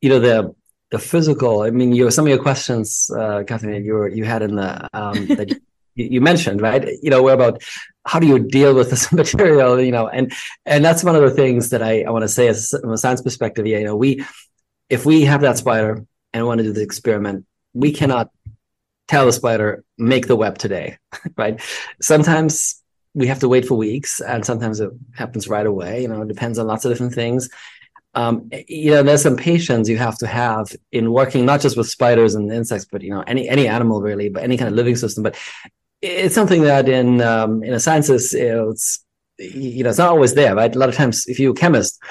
[0.02, 0.56] you know, the,
[0.90, 4.42] the physical, I mean, you some of your questions, uh, Catherine, you were, you had
[4.42, 5.60] in the, um, that
[5.96, 6.88] you mentioned, right?
[7.02, 7.62] You know, where about
[8.06, 10.32] how do you deal with this material, you know, and
[10.66, 12.98] and that's one of the things that I, I want to say as from a
[12.98, 13.66] science perspective.
[13.66, 14.24] Yeah, you know, we
[14.90, 18.30] if we have that spider and want to do the experiment, we cannot
[19.08, 20.98] tell the spider make the web today,
[21.38, 21.62] right?
[22.02, 22.82] Sometimes
[23.14, 26.02] we have to wait for weeks, and sometimes it happens right away.
[26.02, 27.50] You know, it depends on lots of different things.
[28.14, 31.90] Um, you know, there's some patience you have to have in working not just with
[31.90, 34.96] spiders and insects, but you know, any any animal really, but any kind of living
[34.96, 35.24] system.
[35.24, 35.36] But
[36.06, 39.04] it's something that in um, in a sciences it's
[39.38, 40.76] you know it's not always there right?
[40.76, 42.02] A lot of times if you're a chemist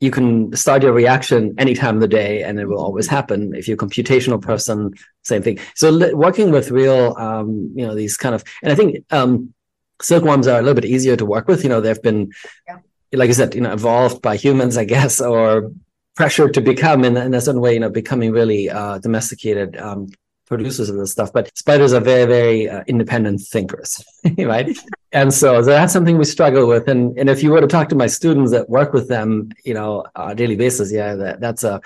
[0.00, 3.54] you can start your reaction any time of the day and it will always happen.
[3.54, 5.58] If you're a computational person same thing.
[5.74, 9.52] So working with real um, you know these kind of and i think um,
[10.00, 11.62] silkworms are a little bit easier to work with.
[11.62, 12.30] You know they've been
[12.66, 12.78] yeah.
[13.12, 15.72] like i said you know evolved by humans i guess or
[16.16, 20.08] pressured to become in, in a certain way you know becoming really uh, domesticated um,
[20.50, 24.04] producers of this stuff, but spiders are very, very uh, independent thinkers,
[24.38, 24.76] right?
[25.12, 26.88] and so that's something we struggle with.
[26.88, 29.72] And and if you were to talk to my students that work with them, you
[29.72, 31.80] know, on a daily basis, yeah, that, that's a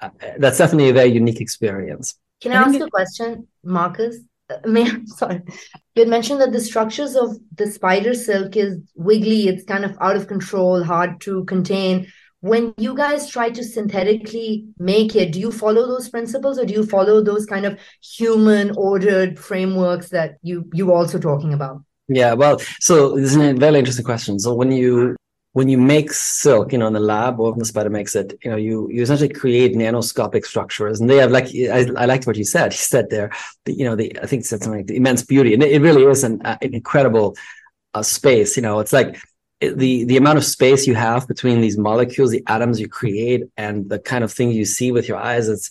[0.00, 2.14] uh, that's definitely a very unique experience.
[2.40, 4.16] Can I ask a question, Markus?
[4.50, 5.42] Uh, may sorry.
[5.94, 9.48] You had mentioned that the structures of the spider silk is wiggly.
[9.48, 14.68] It's kind of out of control, hard to contain when you guys try to synthetically
[14.78, 18.72] make it do you follow those principles or do you follow those kind of human
[18.76, 21.82] ordered frameworks that you you also talking about?
[22.08, 24.38] Yeah well so this is a very interesting question.
[24.38, 25.16] So when you
[25.52, 28.38] when you make silk you know in the lab or when the spider makes it
[28.44, 32.26] you know you you essentially create nanoscopic structures and they have like i, I liked
[32.26, 32.72] what you said.
[32.78, 33.32] He said there
[33.64, 36.04] the, you know the i think said something like the immense beauty and it, really
[36.04, 37.36] is an, uh, incredible
[37.94, 39.18] uh, space you know it's like
[39.60, 43.88] the the amount of space you have between these molecules the atoms you create and
[43.88, 45.68] the kind of thing you see with your eyes it's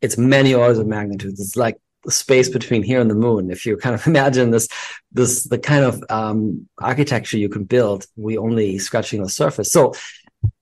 [0.00, 3.50] it's many orders of magnitude it's like the space between here and the moon.
[3.50, 4.68] If you kind of imagine this
[5.12, 9.70] this the kind of um, architecture you can build we only scratching the surface.
[9.70, 9.92] So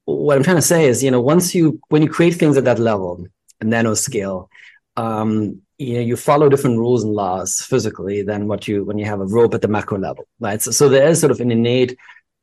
[0.07, 2.65] what i'm trying to say is you know once you when you create things at
[2.65, 3.27] that level
[3.63, 4.49] nanoscale
[4.97, 9.05] um, you know you follow different rules and laws physically than what you when you
[9.05, 10.63] have a rope at the macro level right?
[10.63, 11.99] So, so there is sort of an innate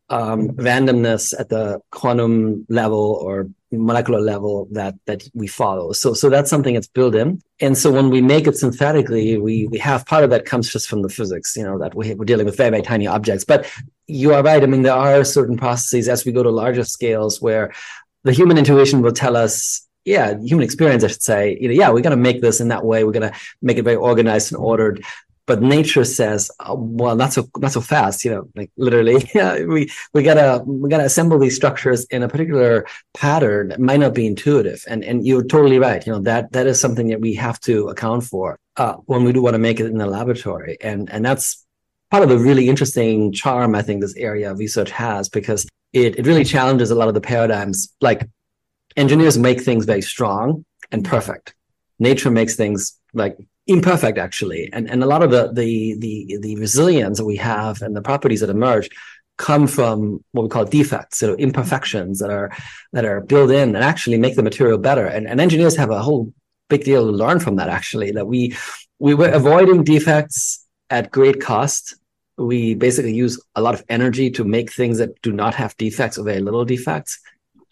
[0.09, 5.91] um, randomness at the quantum level or molecular level that that we follow.
[5.93, 7.41] So so that's something that's built in.
[7.59, 10.87] And so when we make it synthetically, we we have part of that comes just
[10.87, 13.45] from the physics, you know, that we, we're dealing with very very tiny objects.
[13.45, 13.69] But
[14.07, 14.61] you are right.
[14.61, 17.73] I mean, there are certain processes as we go to larger scales where
[18.23, 21.89] the human intuition will tell us yeah, human experience, I should say, you know, yeah,
[21.89, 23.05] we're going to make this in that way.
[23.05, 25.01] We're going to make it very organized and ordered
[25.45, 29.29] but nature says oh, well not so not so fast you know like literally.
[29.73, 34.13] We we gotta we gotta assemble these structures in a particular pattern that might not
[34.13, 34.83] be intuitive.
[34.87, 37.89] And and you're totally right you know that that is something that we have to
[37.89, 40.77] account for uh, when we do want to make it in the laboratory.
[40.81, 41.65] And and that's
[42.11, 46.17] part of the really interesting charm i think this area of research has because it,
[46.19, 47.93] it really challenges a lot of the paradigms.
[48.01, 48.27] Like
[48.97, 51.53] engineers make things very strong and perfect.
[51.99, 56.55] Nature makes things like imperfect actually and and a lot of the the the the
[56.57, 58.89] resilience that we have and the properties that emerge
[59.37, 62.51] come from what we call defects, so imperfections that are
[62.91, 65.05] that are built in and actually make the material better.
[65.05, 66.33] And, and engineers have a whole
[66.69, 67.69] big deal to learn from that.
[67.69, 68.55] Actually, that we
[68.99, 71.95] we were avoiding defects at great cost.
[72.37, 76.17] We basically use a lot of energy to make things that do not have defects
[76.17, 77.19] or very little defects.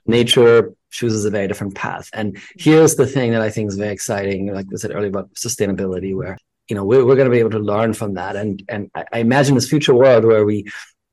[0.06, 2.10] Nature chooses a very different path.
[2.14, 5.34] And here's the thing that I think is very exciting, like I said earlier about
[5.34, 8.36] sustainability, where you know we're, we're going to be able to learn from that.
[8.36, 10.66] And and I, I imagine this future world where we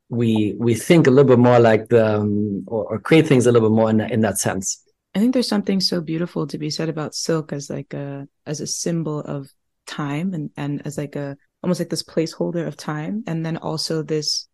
[0.08, 3.52] we we think a little bit more like the um, or, or, create things a
[3.52, 4.82] little bit more in, in that sense
[5.14, 8.60] i think there's something so beautiful to be said about silk as like a as
[8.60, 9.50] a symbol of
[9.86, 14.02] time and and as like a almost like this placeholder of time and then also
[14.02, 14.48] this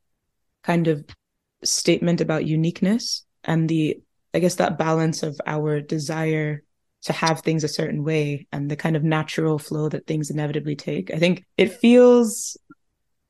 [0.62, 1.04] kind of
[1.62, 4.00] statement about uniqueness and the
[4.34, 6.62] i guess that balance of our desire
[7.02, 10.76] to have things a certain way and the kind of natural flow that things inevitably
[10.76, 12.56] take i think it feels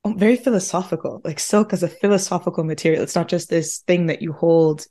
[0.07, 3.03] very philosophical, like silk as a philosophical material.
[3.03, 4.87] It's not just this thing that you hold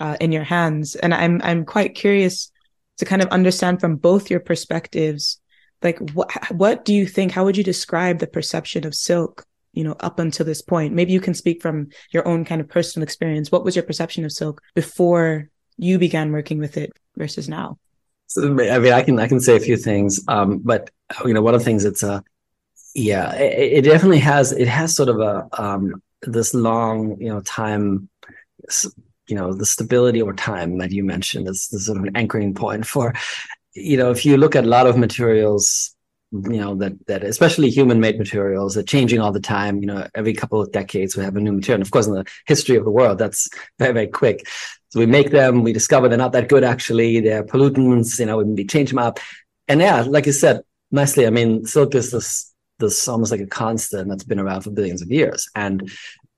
[0.00, 0.94] uh, in your hands.
[0.94, 2.50] And I'm I'm quite curious
[2.98, 5.40] to kind of understand from both your perspectives,
[5.82, 7.32] like what what do you think?
[7.32, 9.44] How would you describe the perception of silk?
[9.72, 12.68] You know, up until this point, maybe you can speak from your own kind of
[12.68, 13.50] personal experience.
[13.50, 15.48] What was your perception of silk before
[15.78, 17.78] you began working with it versus now?
[18.26, 20.90] So, I mean, I can I can say a few things, um, but
[21.24, 22.24] you know, one of the things it's a
[22.94, 24.52] yeah, it, it, definitely has.
[24.52, 28.08] It has sort of a um, this long, you know, time.
[29.28, 32.54] You know, the stability over time that you mentioned is, is sort of an anchoring
[32.54, 33.14] point for.
[33.74, 35.96] You know, if you look at a lot of materials,
[36.32, 39.80] you know that that especially human made materials are changing all the time.
[39.80, 41.76] You know, every couple of decades we have a new material.
[41.76, 44.46] And of course, in the history of the world, that's very very quick.
[44.92, 47.18] So we make them, we discover they're not that good actually.
[47.20, 48.20] They're pollutants.
[48.20, 49.18] You know, we change them up,
[49.66, 51.26] and yeah, like you said nicely.
[51.26, 55.00] I mean, silk is this this almost like a constant that's been around for billions
[55.00, 55.48] of years.
[55.54, 55.90] And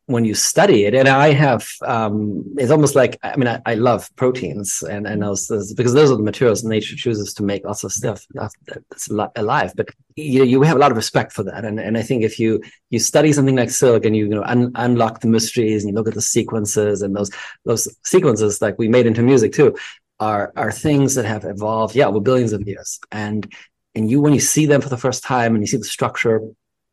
[0.07, 3.75] when you study it, and I have, um, it's almost like I mean, I, I
[3.75, 7.65] love proteins, and and those, those, because those are the materials nature chooses to make
[7.65, 9.73] lots of stuff that's alive.
[9.77, 12.39] But you you have a lot of respect for that, and and I think if
[12.39, 15.91] you you study something like silk and you, you know un, unlock the mysteries and
[15.91, 17.31] you look at the sequences and those
[17.65, 19.75] those sequences like we made into music too,
[20.21, 23.53] are are things that have evolved yeah over billions of years and
[23.95, 26.41] and you when you see them for the first time and you see the structure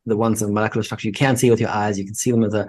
[0.05, 2.41] the ones in molecular structure you can't see with your eyes you can see them
[2.41, 2.67] with a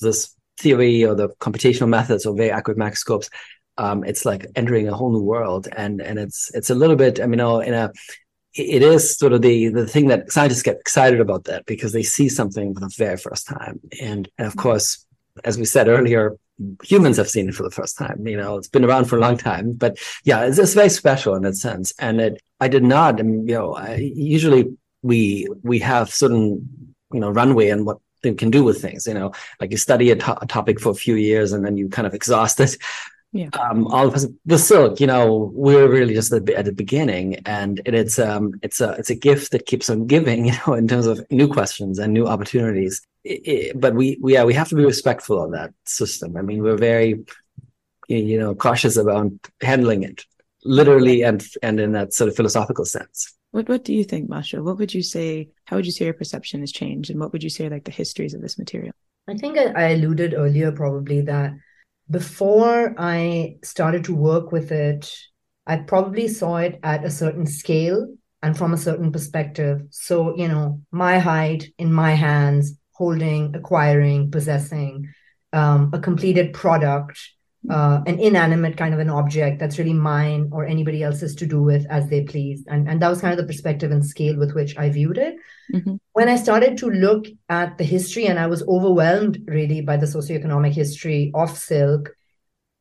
[0.00, 3.30] this theory or the computational methods or very accurate microscopes
[3.76, 7.20] um, it's like entering a whole new world and and it's it's a little bit
[7.20, 7.92] i mean know, in a
[8.54, 12.02] it is sort of the the thing that scientists get excited about that because they
[12.02, 15.06] see something for the very first time and, and of course
[15.44, 16.36] as we said earlier
[16.82, 18.26] humans have seen it for the first time.
[18.26, 21.34] You know, it's been around for a long time, but yeah, it's, it's very special
[21.34, 21.92] in that sense.
[21.98, 27.30] And it, I did not, you know, I, usually we we have certain you know
[27.30, 29.06] runway and what they can do with things.
[29.06, 31.76] You know, like you study a, to- a topic for a few years and then
[31.76, 32.76] you kind of exhaust it.
[33.30, 33.50] Yeah.
[33.60, 36.72] Um, all of us, the silk, you know, we're really just at the, at the
[36.72, 40.52] beginning, and it, it's um, it's a it's a gift that keeps on giving, you
[40.66, 44.54] know, in terms of new questions and new opportunities it, but we, we yeah we
[44.54, 46.36] have to be respectful of that system.
[46.36, 47.24] I mean, we're very
[48.08, 50.24] you know cautious about handling it
[50.64, 53.34] literally and and in that sort of philosophical sense.
[53.50, 54.62] What what do you think, Mashal?
[54.62, 55.48] What would you say?
[55.64, 57.90] How would you say your perception has changed, and what would you say like the
[57.90, 58.92] histories of this material?
[59.26, 61.52] I think I, I alluded earlier probably that
[62.10, 65.12] before I started to work with it,
[65.66, 68.06] I probably saw it at a certain scale
[68.42, 69.82] and from a certain perspective.
[69.90, 75.12] So, you know, my height in my hands, holding, acquiring, possessing
[75.52, 77.18] um, a completed product,
[77.70, 81.62] uh, an inanimate kind of an object that's really mine or anybody else's to do
[81.62, 82.64] with as they please.
[82.66, 85.36] And, and that was kind of the perspective and scale with which I viewed it.
[85.72, 85.96] Mm-hmm.
[86.12, 90.06] When I started to look at the history, and I was overwhelmed really by the
[90.06, 92.10] socioeconomic history of silk,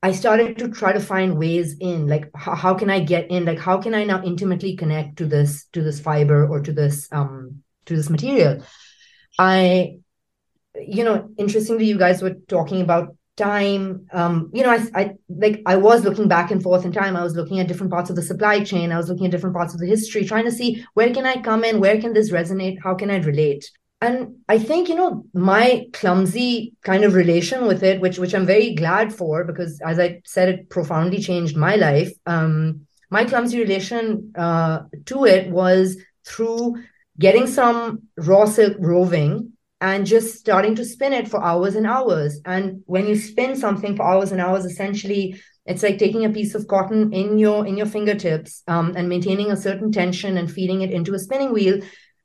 [0.01, 3.45] I started to try to find ways in, like how, how can I get in,
[3.45, 7.09] like how can I now intimately connect to this to this fiber or to this
[7.11, 8.63] um to this material.
[9.39, 9.97] I
[10.79, 14.07] you know, interestingly, you guys were talking about time.
[14.11, 17.15] Um, you know, I, I like I was looking back and forth in time.
[17.15, 18.91] I was looking at different parts of the supply chain.
[18.91, 21.41] I was looking at different parts of the history, trying to see where can I
[21.41, 23.71] come in, where can this resonate, how can I relate.
[24.01, 28.45] And I think you know my clumsy kind of relation with it, which which I'm
[28.45, 32.11] very glad for, because as I said, it profoundly changed my life.
[32.25, 36.83] Um, my clumsy relation uh, to it was through
[37.17, 42.39] getting some raw silk roving and just starting to spin it for hours and hours.
[42.45, 46.55] And when you spin something for hours and hours, essentially it's like taking a piece
[46.55, 50.81] of cotton in your in your fingertips um, and maintaining a certain tension and feeding
[50.81, 51.81] it into a spinning wheel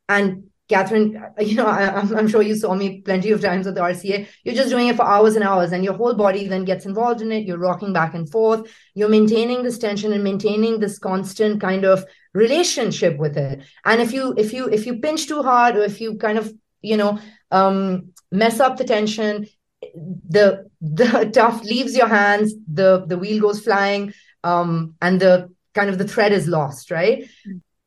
[0.09, 3.75] and Catherine, you know, I, am I'm sure you saw me plenty of times at
[3.75, 4.27] the RCA.
[4.45, 7.21] You're just doing it for hours and hours, and your whole body then gets involved
[7.21, 7.45] in it.
[7.45, 8.71] You're rocking back and forth.
[8.95, 13.63] You're maintaining this tension and maintaining this constant kind of relationship with it.
[13.85, 16.53] And if you if you if you pinch too hard, or if you kind of
[16.81, 17.19] you know
[17.53, 19.47] um, mess up the tension,
[19.95, 22.55] the the tuft leaves your hands.
[22.73, 27.29] The the wheel goes flying, um, and the kind of the thread is lost, right?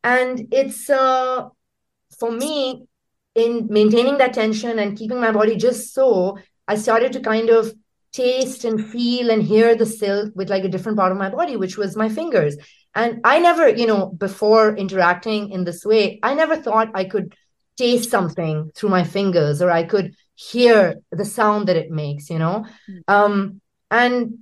[0.03, 1.49] And it's uh
[2.19, 2.85] for me,
[3.35, 6.37] in maintaining that tension and keeping my body just so,
[6.67, 7.73] I started to kind of
[8.13, 11.57] taste and feel and hear the silk with like a different part of my body,
[11.57, 12.55] which was my fingers.
[12.93, 17.35] And I never, you know, before interacting in this way, I never thought I could
[17.77, 22.39] taste something through my fingers or I could hear the sound that it makes, you
[22.39, 22.65] know?
[22.89, 23.01] Mm.
[23.07, 23.61] Um,
[23.91, 24.39] and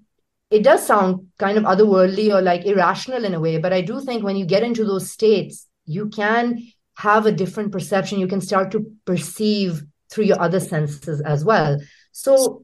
[0.49, 3.99] it does sound kind of otherworldly or like irrational in a way, but I do
[4.01, 6.59] think when you get into those states, you can
[6.95, 11.79] have a different perception you can start to perceive through your other senses as well
[12.11, 12.63] so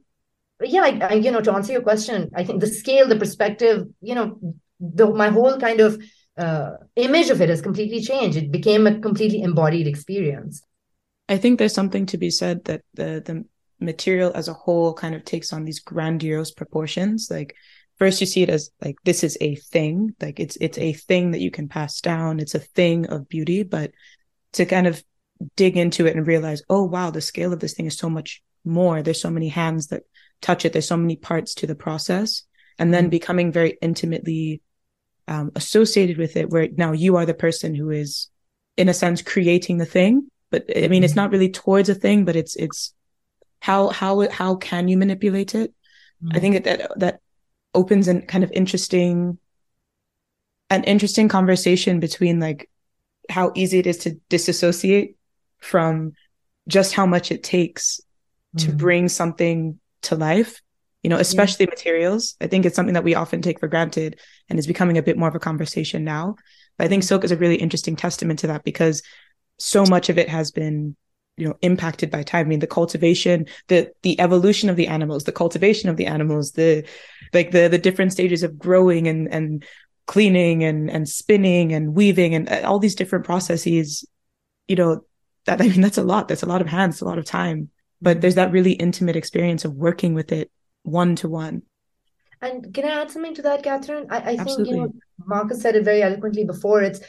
[0.63, 3.87] yeah I, I, you know to answer your question i think the scale the perspective
[4.01, 4.39] you know
[4.79, 6.01] the, my whole kind of
[6.39, 10.61] uh, image of it has completely changed it became a completely embodied experience
[11.27, 13.45] i think there's something to be said that the the
[13.81, 17.55] material as a whole kind of takes on these grandiose proportions like
[17.97, 21.31] first you see it as like this is a thing like it's it's a thing
[21.31, 23.91] that you can pass down it's a thing of beauty but
[24.51, 25.01] to kind of
[25.55, 28.41] dig into it and realize, oh, wow, the scale of this thing is so much
[28.65, 29.01] more.
[29.01, 30.03] There's so many hands that
[30.41, 30.73] touch it.
[30.73, 32.43] There's so many parts to the process.
[32.77, 33.11] And then mm-hmm.
[33.11, 34.61] becoming very intimately
[35.29, 38.27] um, associated with it, where now you are the person who is,
[38.75, 40.27] in a sense, creating the thing.
[40.49, 41.21] But I mean, it's mm-hmm.
[41.21, 42.93] not really towards a thing, but it's, it's
[43.61, 45.71] how, how, how can you manipulate it?
[46.23, 46.35] Mm-hmm.
[46.35, 47.19] I think that, that, that
[47.75, 49.37] opens an kind of interesting,
[50.71, 52.69] an interesting conversation between like
[53.29, 55.15] how easy it is to disassociate
[55.59, 56.13] from
[56.67, 58.01] just how much it takes
[58.55, 58.65] mm-hmm.
[58.65, 60.61] to bring something to life
[61.03, 61.71] you know especially yeah.
[61.71, 64.19] materials i think it's something that we often take for granted
[64.49, 66.35] and is becoming a bit more of a conversation now.
[66.77, 69.01] But i think silk is a really interesting testament to that because
[69.57, 70.95] so much of it has been
[71.37, 72.45] you know impacted by time.
[72.45, 76.51] I mean the cultivation the the evolution of the animals the cultivation of the animals
[76.53, 76.85] the
[77.33, 79.63] like the the different stages of growing and and
[80.05, 84.05] cleaning and and spinning and weaving and uh, all these different processes
[84.67, 85.01] you know
[85.45, 86.27] that i mean that's a lot.
[86.27, 87.69] That's a lot of hands a lot of time.
[88.01, 90.51] But there's that really intimate experience of working with it
[90.83, 91.63] one to one
[92.41, 94.07] and can i add something to that catherine?
[94.09, 94.93] I, I think you know
[95.25, 96.81] markus said it very eloquently before.
[96.81, 97.01] It's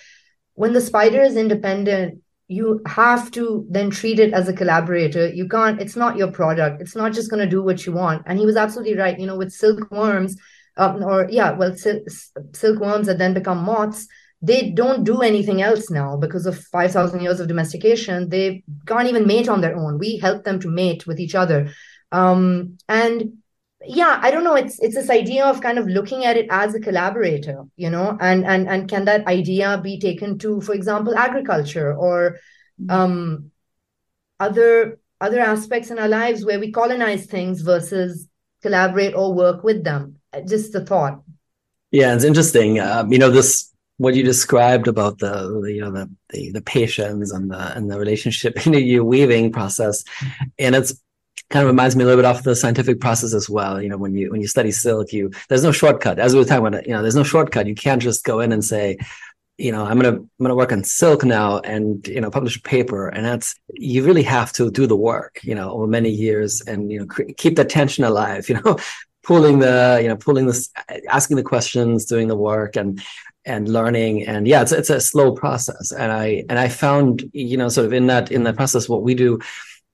[0.54, 5.28] when the spider is independent you have to then treat it as a collaborator.
[5.28, 6.80] You can't it's not your product.
[6.80, 8.24] It's not just going to do what you want.
[8.26, 9.18] And he was absolutely right.
[9.18, 10.36] You know with silkworms
[10.76, 12.08] um, or yeah, well, sil-
[12.52, 14.06] silkworms that then become moths,
[14.40, 18.30] they don't do anything else now because of 5,000 years of domestication.
[18.30, 19.98] They can't even mate on their own.
[19.98, 21.70] We help them to mate with each other.
[22.12, 23.39] Um, and
[23.86, 24.56] yeah, I don't know.
[24.56, 28.16] It's it's this idea of kind of looking at it as a collaborator, you know,
[28.20, 32.38] and and and can that idea be taken to, for example, agriculture or
[32.88, 33.50] um,
[34.38, 38.28] other other aspects in our lives where we colonize things versus
[38.62, 40.16] collaborate or work with them?
[40.46, 41.22] Just the thought.
[41.90, 42.80] Yeah it's interesting.
[42.80, 46.62] Um, you know this what you described about the, the you know the, the, the
[46.62, 50.04] patience and the and the relationship in your weaving process
[50.58, 50.94] and it's
[51.50, 53.82] kind of reminds me a little bit of the scientific process as well.
[53.82, 56.18] You know when you when you study silk you there's no shortcut.
[56.18, 57.66] As we were talking about you know there's no shortcut.
[57.66, 58.96] You can't just go in and say
[59.58, 62.62] you know i'm gonna i'm gonna work on silk now and you know publish a
[62.62, 63.08] paper.
[63.08, 66.90] And that's you really have to do the work you know over many years and
[66.90, 68.78] you know cre- keep the tension alive you know
[69.22, 70.70] pulling the you know pulling this
[71.08, 73.02] asking the questions doing the work and
[73.44, 74.26] and learning.
[74.26, 75.92] And yeah it's it's a slow process.
[75.92, 79.02] And i and i found you know sort of in that in that process what
[79.02, 79.40] we do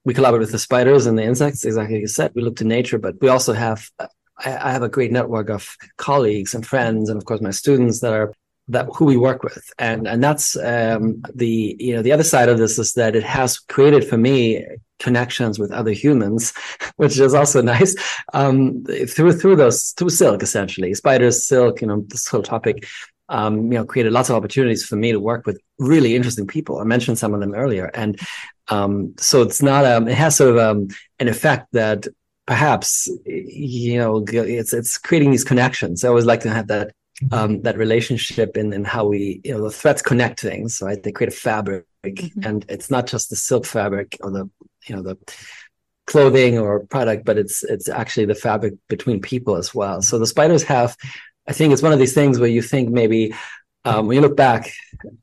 [0.06, 2.30] we collaborate with the spiders and the insects exactly you said.
[2.34, 3.90] We look to nature but we also have
[4.38, 8.12] I have a great network of colleagues and friends and of course my students that
[8.12, 8.32] are
[8.68, 9.64] that who we work with.
[9.78, 13.24] And and that's um, the you know the other side of this is that it
[13.24, 14.64] has created for me
[15.00, 16.54] connections with other humans
[16.96, 17.96] which is also nice.
[18.32, 20.94] Um, through through those through silk essentially.
[20.94, 22.86] Spiders silk you know this whole topic
[23.28, 26.78] um, you know created lots of opportunities for me to work with really interesting people.
[26.78, 27.90] I mentioned some of them earlier.
[27.92, 28.20] And
[28.68, 30.88] um, so it's not um, it has sort of um,
[31.18, 32.06] an effect that
[32.46, 36.92] perhaps you know it's it's creating these connections i always like to have that
[37.32, 41.02] um, that relationship in, in how we, you know, the threads connect things, right?
[41.02, 42.40] They create a fabric mm-hmm.
[42.42, 44.50] and it's not just the silk fabric or the,
[44.86, 45.16] you know, the
[46.06, 50.02] clothing or product, but it's, it's actually the fabric between people as well.
[50.02, 50.94] So the spiders have
[51.48, 53.34] I think it's one of these things where you think maybe
[53.86, 54.72] um, when you look back,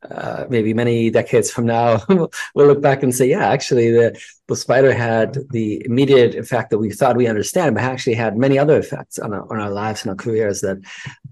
[0.10, 4.56] uh, maybe many decades from now, we'll look back and say, yeah, actually, the, the
[4.56, 8.78] spider had the immediate effect that we thought we understand, but actually had many other
[8.78, 10.78] effects on our, on our lives and our careers that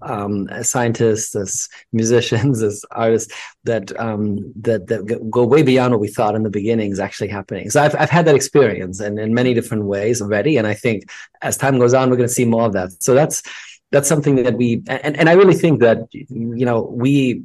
[0.02, 3.32] um, as scientists, as musicians, as artists,
[3.64, 7.28] that, um, that, that go way beyond what we thought in the beginning is actually
[7.28, 7.70] happening.
[7.70, 10.58] So I've, I've had that experience and in many different ways already.
[10.58, 11.10] And I think
[11.40, 13.02] as time goes on, we're going to see more of that.
[13.02, 13.42] So that's,
[13.92, 17.42] that's something that we and, and I really think that you know we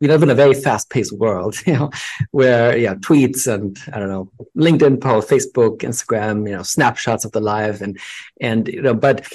[0.00, 1.90] we live in a very fast-paced world, you know,
[2.30, 7.32] where yeah, tweets and I don't know, LinkedIn post, Facebook, Instagram, you know, snapshots of
[7.32, 7.98] the live and
[8.40, 9.30] and you know, but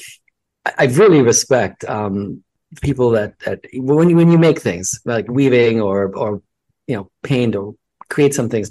[0.77, 2.43] I really respect um,
[2.81, 6.41] people that that when you when you make things like weaving or or
[6.87, 7.75] you know paint or
[8.09, 8.69] create some things,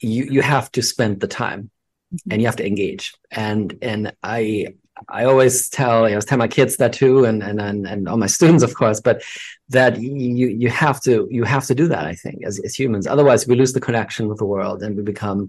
[0.00, 1.70] you you have to spend the time
[2.12, 2.32] mm-hmm.
[2.32, 4.74] and you have to engage and and I
[5.08, 8.16] I always tell, I was tell my kids that too, and and and, and all
[8.16, 9.22] my students, of course, but
[9.68, 12.06] that you you have to you have to do that.
[12.06, 15.02] I think as as humans, otherwise we lose the connection with the world and we
[15.02, 15.48] become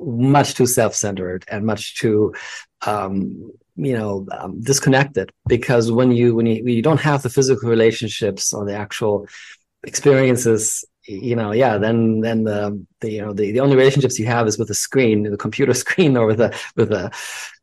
[0.00, 2.34] much too self-centered and much too
[2.86, 7.30] um, you know um, disconnected because when you when you, when you don't have the
[7.30, 9.26] physical relationships or the actual
[9.84, 14.26] experiences you know, yeah, then then the, the you know the, the only relationships you
[14.26, 17.10] have is with the screen, the computer screen, or with the with the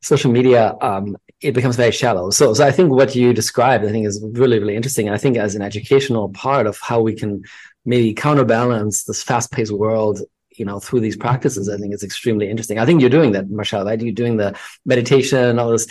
[0.01, 0.75] social media.
[0.81, 2.29] Um, it becomes very shallow.
[2.29, 5.09] So so I think what you described, I think, is really really interesting.
[5.09, 7.43] I think as an educational part of how we can
[7.83, 10.21] maybe counterbalance this fast paced world.
[10.57, 12.77] You know, through these practices, I think it's extremely interesting.
[12.77, 13.85] I think you're doing that, Mashal.
[13.85, 13.99] Right?
[13.99, 15.87] You're doing the meditation and all this.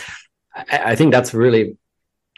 [0.55, 1.77] I, I think that's really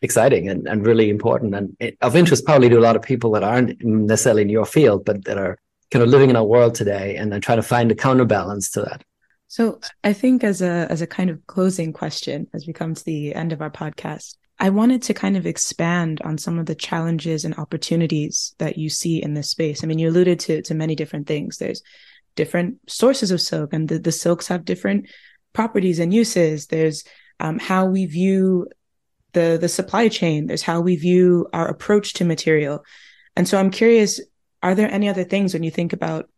[0.04, 3.43] exciting and, and really important and of interest probably to a lot of people that
[3.43, 5.58] aren't necessarily in your field, but that are
[5.91, 8.82] kind of living in our world today and then trying to find a counterbalance to
[8.82, 9.04] that.
[9.47, 13.06] So I think as a as a kind of closing question as we come to
[13.06, 16.76] the end of our podcast, I wanted to kind of expand on some of the
[16.76, 19.84] challenges and opportunities that you see in this space.
[19.84, 21.58] I mean, you alluded to to many different things.
[21.58, 21.82] There's
[22.36, 25.08] different sources of silk, and the, the silks have different
[25.54, 26.68] properties and uses.
[26.68, 27.04] There's
[27.39, 28.68] um, how we view
[29.34, 32.84] the the supply chain there's how we view our approach to material
[33.36, 34.22] and so i'm curious
[34.62, 36.30] are there any other things when you think about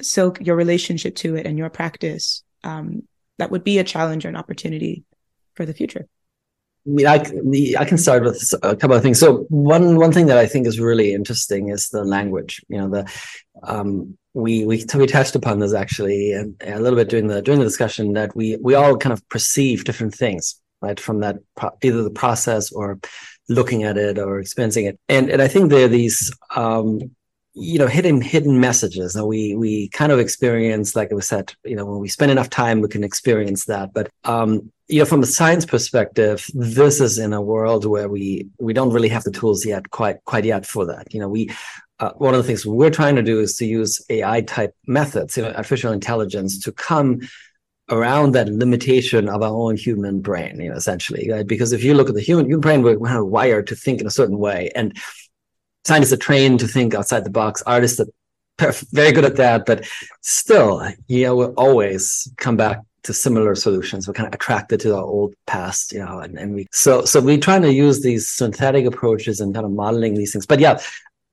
[0.00, 3.02] silk your relationship to it and your practice um,
[3.38, 5.04] that would be a challenge or an opportunity
[5.54, 6.06] for the future
[6.86, 9.20] I mean, I, I can start with a couple of things.
[9.20, 12.64] So one one thing that I think is really interesting is the language.
[12.68, 13.12] You know, the
[13.62, 17.66] um, we we we touched upon this actually a little bit during the during the
[17.66, 21.36] discussion that we we all kind of perceive different things right from that
[21.82, 22.98] either the process or
[23.48, 24.98] looking at it or experiencing it.
[25.08, 27.00] And and i think there are these um
[27.54, 31.74] you know hidden hidden messages that we we kind of experience like was said you
[31.74, 33.92] know when we spend enough time we can experience that.
[33.92, 38.48] But um you know from a science perspective this is in a world where we
[38.60, 41.12] we don't really have the tools yet quite quite yet for that.
[41.12, 41.50] You know we
[42.00, 45.36] uh, one of the things we're trying to do is to use ai type methods
[45.36, 47.20] you know artificial intelligence to come
[47.90, 51.30] around that limitation of our own human brain, you know, essentially.
[51.30, 51.46] Right?
[51.46, 54.10] Because if you look at the human, human brain, we're wired to think in a
[54.10, 54.70] certain way.
[54.74, 54.96] And
[55.84, 58.08] scientists are trained to think outside the box, artists are
[58.92, 59.86] very good at that, but
[60.20, 64.06] still, you know, we'll always come back to similar solutions.
[64.06, 67.20] We're kind of attracted to our old past, you know, and, and we so so
[67.20, 70.46] we're trying to use these synthetic approaches and kind of modeling these things.
[70.46, 70.80] But yeah,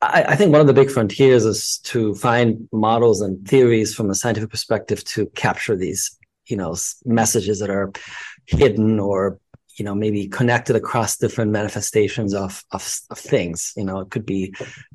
[0.02, 4.10] I, I, think one of the big frontiers is to find models and theories from
[4.10, 6.76] a scientific perspective to capture these you know
[7.06, 7.92] messages that are
[8.46, 9.40] hidden or
[9.78, 14.26] you know maybe connected across different manifestations of of, of things you know it could
[14.26, 14.54] be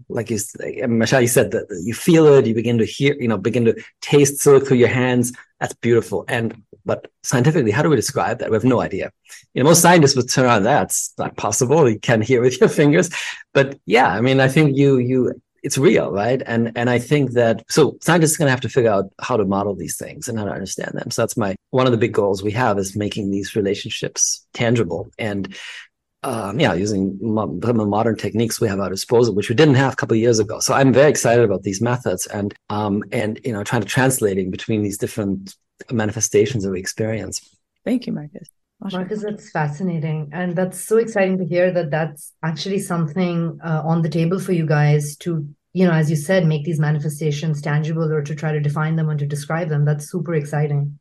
[0.09, 3.39] like you Mashal you said that you feel it you begin to hear you know
[3.39, 5.33] begin to taste silk through your hands.
[5.61, 6.25] That's beautiful.
[6.27, 8.51] And but scientifically how do we describe that?
[8.51, 9.13] We have no idea.
[9.55, 11.89] You know most scientists would turn around that's not possible.
[11.89, 13.11] You can't hear with your fingers.
[13.53, 16.43] But yeah i mean i think you you it's real, right?
[16.47, 19.37] And and I think that so scientists are going to have to figure out how
[19.37, 21.11] to model these things and how to understand them.
[21.11, 25.11] So that's my one of the big goals we have is making these relationships tangible
[25.19, 25.55] and
[26.23, 29.49] um, yeah, using mo- some of the modern techniques we have at our disposal, which
[29.49, 30.61] we didn't have a couple years ago.
[30.61, 34.51] So I'm very excited about these methods and um, and you know trying to translating
[34.51, 35.55] between these different
[35.91, 37.57] manifestations that we experience.
[37.85, 38.49] Thank you, Markus.
[38.83, 40.31] Markus, that's fascinating.
[40.33, 44.53] And that's so exciting to hear that that's actually something uh, on the table for
[44.53, 48.53] you guys to, you know, as you said, make these manifestations tangible or to try
[48.53, 49.85] to define them and to describe them.
[49.85, 50.99] That's super exciting.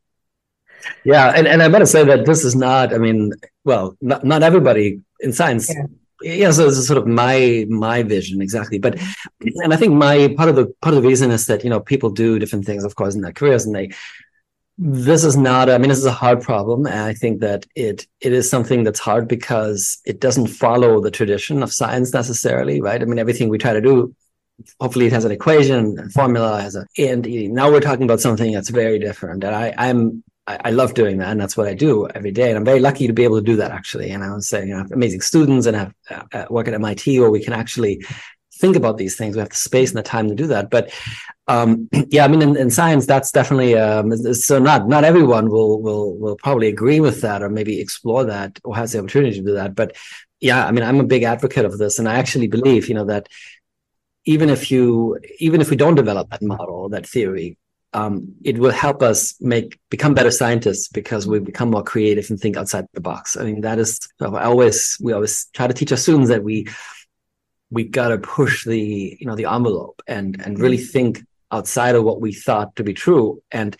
[1.04, 1.32] Yeah.
[1.34, 3.32] And, and I better say that this is not, I mean,
[3.64, 5.72] well, not, not everybody in science.
[5.72, 5.86] Yeah.
[6.22, 9.00] yeah so this is sort of my my vision exactly but
[9.40, 11.80] and i think my part of the part of the reason is that you know
[11.80, 13.88] people do different things of course in their careers and they
[14.82, 18.06] this is not i mean this is a hard problem and i think that it
[18.22, 23.02] it is something that's hard because it doesn't follow the tradition of science necessarily right
[23.02, 24.14] i mean everything we try to do
[24.80, 28.52] hopefully it has an equation and formula has a and now we're talking about something
[28.52, 32.08] that's very different and i i'm I, love doing that, and that's what I do
[32.08, 32.48] every day.
[32.48, 34.10] And I'm very lucky to be able to do that actually.
[34.10, 36.66] And I was saying, you know, I have amazing students and I have uh, work
[36.66, 38.04] at MIT where we can actually
[38.54, 39.36] think about these things.
[39.36, 40.68] We have the space and the time to do that.
[40.68, 40.92] But
[41.50, 44.58] um, yeah, I mean, in, in science, that's definitely um, so.
[44.58, 48.76] Not not everyone will will will probably agree with that, or maybe explore that, or
[48.76, 49.74] has the opportunity to do that.
[49.74, 49.96] But
[50.40, 53.06] yeah, I mean, I'm a big advocate of this, and I actually believe, you know,
[53.06, 53.28] that
[54.24, 57.58] even if you even if we don't develop that model, that theory,
[57.92, 62.38] um, it will help us make become better scientists because we become more creative and
[62.38, 63.36] think outside the box.
[63.36, 66.68] I mean, that is I always we always try to teach our students that we
[67.70, 72.04] we got to push the you know the envelope and and really think outside of
[72.04, 73.42] what we thought to be true.
[73.50, 73.76] And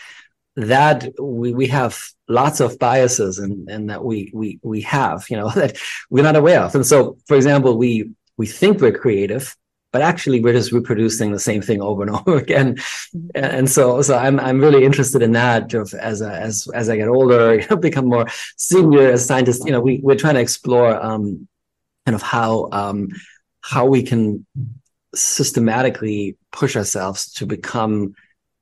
[0.56, 5.36] that we we have lots of biases and and that we we we have you
[5.36, 5.76] know that
[6.10, 6.74] we're not aware of.
[6.74, 9.56] And so for example we we think we're creative
[9.92, 12.74] but actually we're just reproducing the same thing over and over again.
[12.76, 13.28] Mm-hmm.
[13.34, 17.08] and so so i'm i'm really interested in that as a, as as i get
[17.08, 20.94] older you know become more senior as scientists you know we we're trying to explore
[21.04, 21.48] um
[22.06, 23.08] kind of how um
[23.62, 24.46] how we can
[25.14, 28.14] systematically push ourselves to become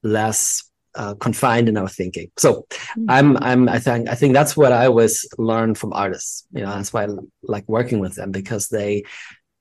[0.03, 2.31] less uh, confined in our thinking.
[2.37, 3.05] So mm-hmm.
[3.09, 6.45] I'm I'm I think I think that's what I always learn from artists.
[6.53, 7.09] You know, that's why I
[7.43, 9.05] like working with them because they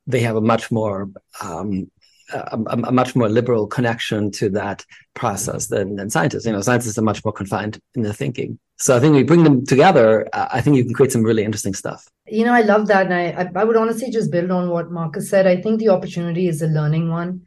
[0.07, 1.09] they have a much more
[1.41, 1.91] um,
[2.33, 6.45] a, a, much more liberal connection to that process than, than scientists.
[6.45, 8.59] You know, scientists are much more confined in their thinking.
[8.77, 10.27] So I think we bring them together.
[10.33, 12.07] Uh, I think you can create some really interesting stuff.
[12.27, 15.29] You know, I love that, and I, I would honestly just build on what Markus
[15.29, 15.47] said.
[15.47, 17.43] I think the opportunity is a learning one.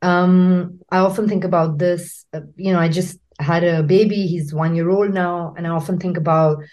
[0.00, 2.24] Um, I often think about this.
[2.32, 4.26] Uh, you know, I just had a baby.
[4.26, 6.64] He's one year old now, and I often think about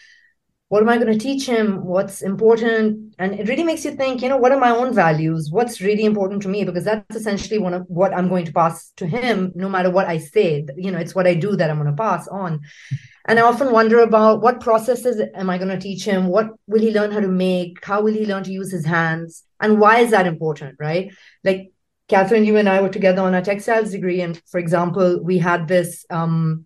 [0.70, 1.84] what am I going to teach him?
[1.84, 3.16] What's important?
[3.18, 5.50] And it really makes you think, you know, what are my own values?
[5.52, 6.64] What's really important to me?
[6.64, 10.08] Because that's essentially one of what I'm going to pass to him, no matter what
[10.08, 10.68] I say.
[10.78, 12.62] You know, it's what I do that I'm going to pass on.
[13.26, 16.28] And I often wonder about what processes am I going to teach him?
[16.28, 17.84] What will he learn how to make?
[17.84, 19.44] How will he learn to use his hands?
[19.60, 21.12] And why is that important, right?
[21.44, 21.72] Like
[22.10, 24.22] Catherine, you and I were together on a textiles degree.
[24.22, 26.66] And for example, we had this, um,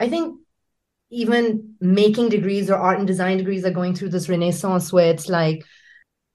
[0.00, 0.40] I think
[1.14, 5.28] even making degrees or art and design degrees are going through this renaissance where it's
[5.28, 5.64] like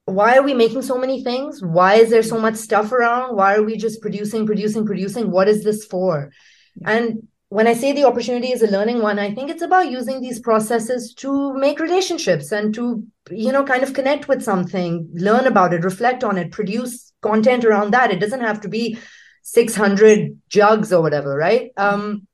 [0.05, 1.61] why are we making so many things?
[1.61, 3.35] Why is there so much stuff around?
[3.35, 5.29] Why are we just producing producing producing?
[5.29, 6.31] What is this for?
[6.83, 10.21] And when i say the opportunity is a learning one i think it's about using
[10.21, 15.47] these processes to make relationships and to you know kind of connect with something learn
[15.47, 18.11] about it reflect on it produce content around that.
[18.11, 18.97] It doesn't have to be
[19.43, 21.71] 600 jugs or whatever right?
[21.77, 22.27] Um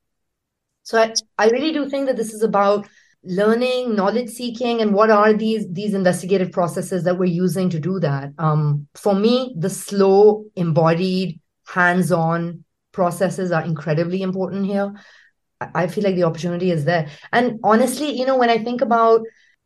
[0.86, 2.86] so I, I really do think that this is about
[3.24, 7.98] learning, knowledge seeking, and what are these these investigative processes that we're using to do
[7.98, 8.30] that.
[8.38, 12.62] Um, for me, the slow, embodied, hands-on
[12.92, 14.94] processes are incredibly important here.
[15.60, 17.08] I feel like the opportunity is there.
[17.32, 19.22] And honestly, you know, when I think about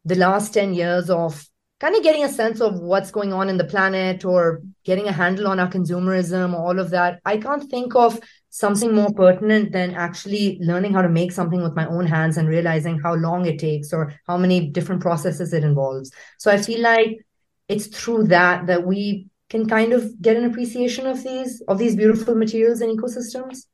[0.07, 1.45] the last 10 years of
[1.81, 5.13] kind of getting a sense of what's going on in the planet or getting a
[5.13, 8.21] handle on our consumerism, all of that, I can't think of
[8.51, 12.49] something more pertinent than actually learning how to make something with my own hands and
[12.49, 16.13] realizing how long it takes or how many different processes it involves.
[16.39, 17.25] So i feel like
[17.69, 21.97] it's through that that we can kind of get an appreciation of these of these
[21.97, 23.67] beautiful materials and ecosystems.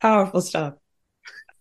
[0.00, 0.74] Powerful stuff.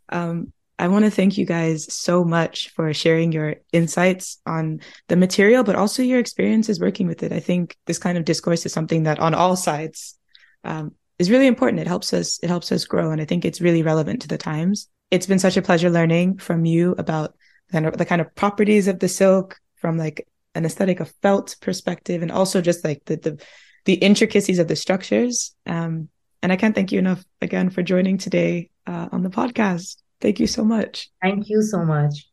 [0.09, 0.51] Um,
[0.83, 5.63] I want to thank you guys so much for sharing your insights on the material,
[5.63, 7.31] but also your experiences working with it.
[7.31, 10.19] I think this kind of discourse is something that on all sides
[10.65, 11.79] um, is really important.
[11.79, 13.11] It helps us, it helps us grow.
[13.11, 14.89] And I think it's really relevant to the times.
[15.09, 17.33] It's been such a pleasure learning from you about
[17.71, 21.55] kind of the kind of properties of the silk from like an aesthetic of felt
[21.61, 23.41] perspective and also just like the the,
[23.85, 25.55] the intricacies of the structures.
[25.65, 26.09] Um,
[26.41, 30.02] and I can't thank you enough again for joining today uh, on the podcast.
[30.23, 31.09] Thank you so much.
[31.21, 32.29] Thank you so much.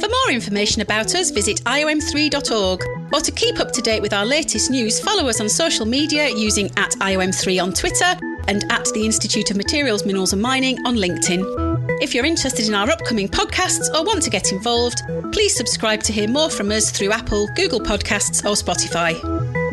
[0.00, 2.80] For more information about us, visit iom3.org.
[3.12, 6.30] Or to keep up to date with our latest news, follow us on social media
[6.30, 10.96] using at IOM3 on Twitter and at the Institute of Materials, Minerals and Mining on
[10.96, 11.63] LinkedIn.
[12.00, 16.12] If you're interested in our upcoming podcasts or want to get involved, please subscribe to
[16.12, 19.63] hear more from us through Apple, Google Podcasts, or Spotify.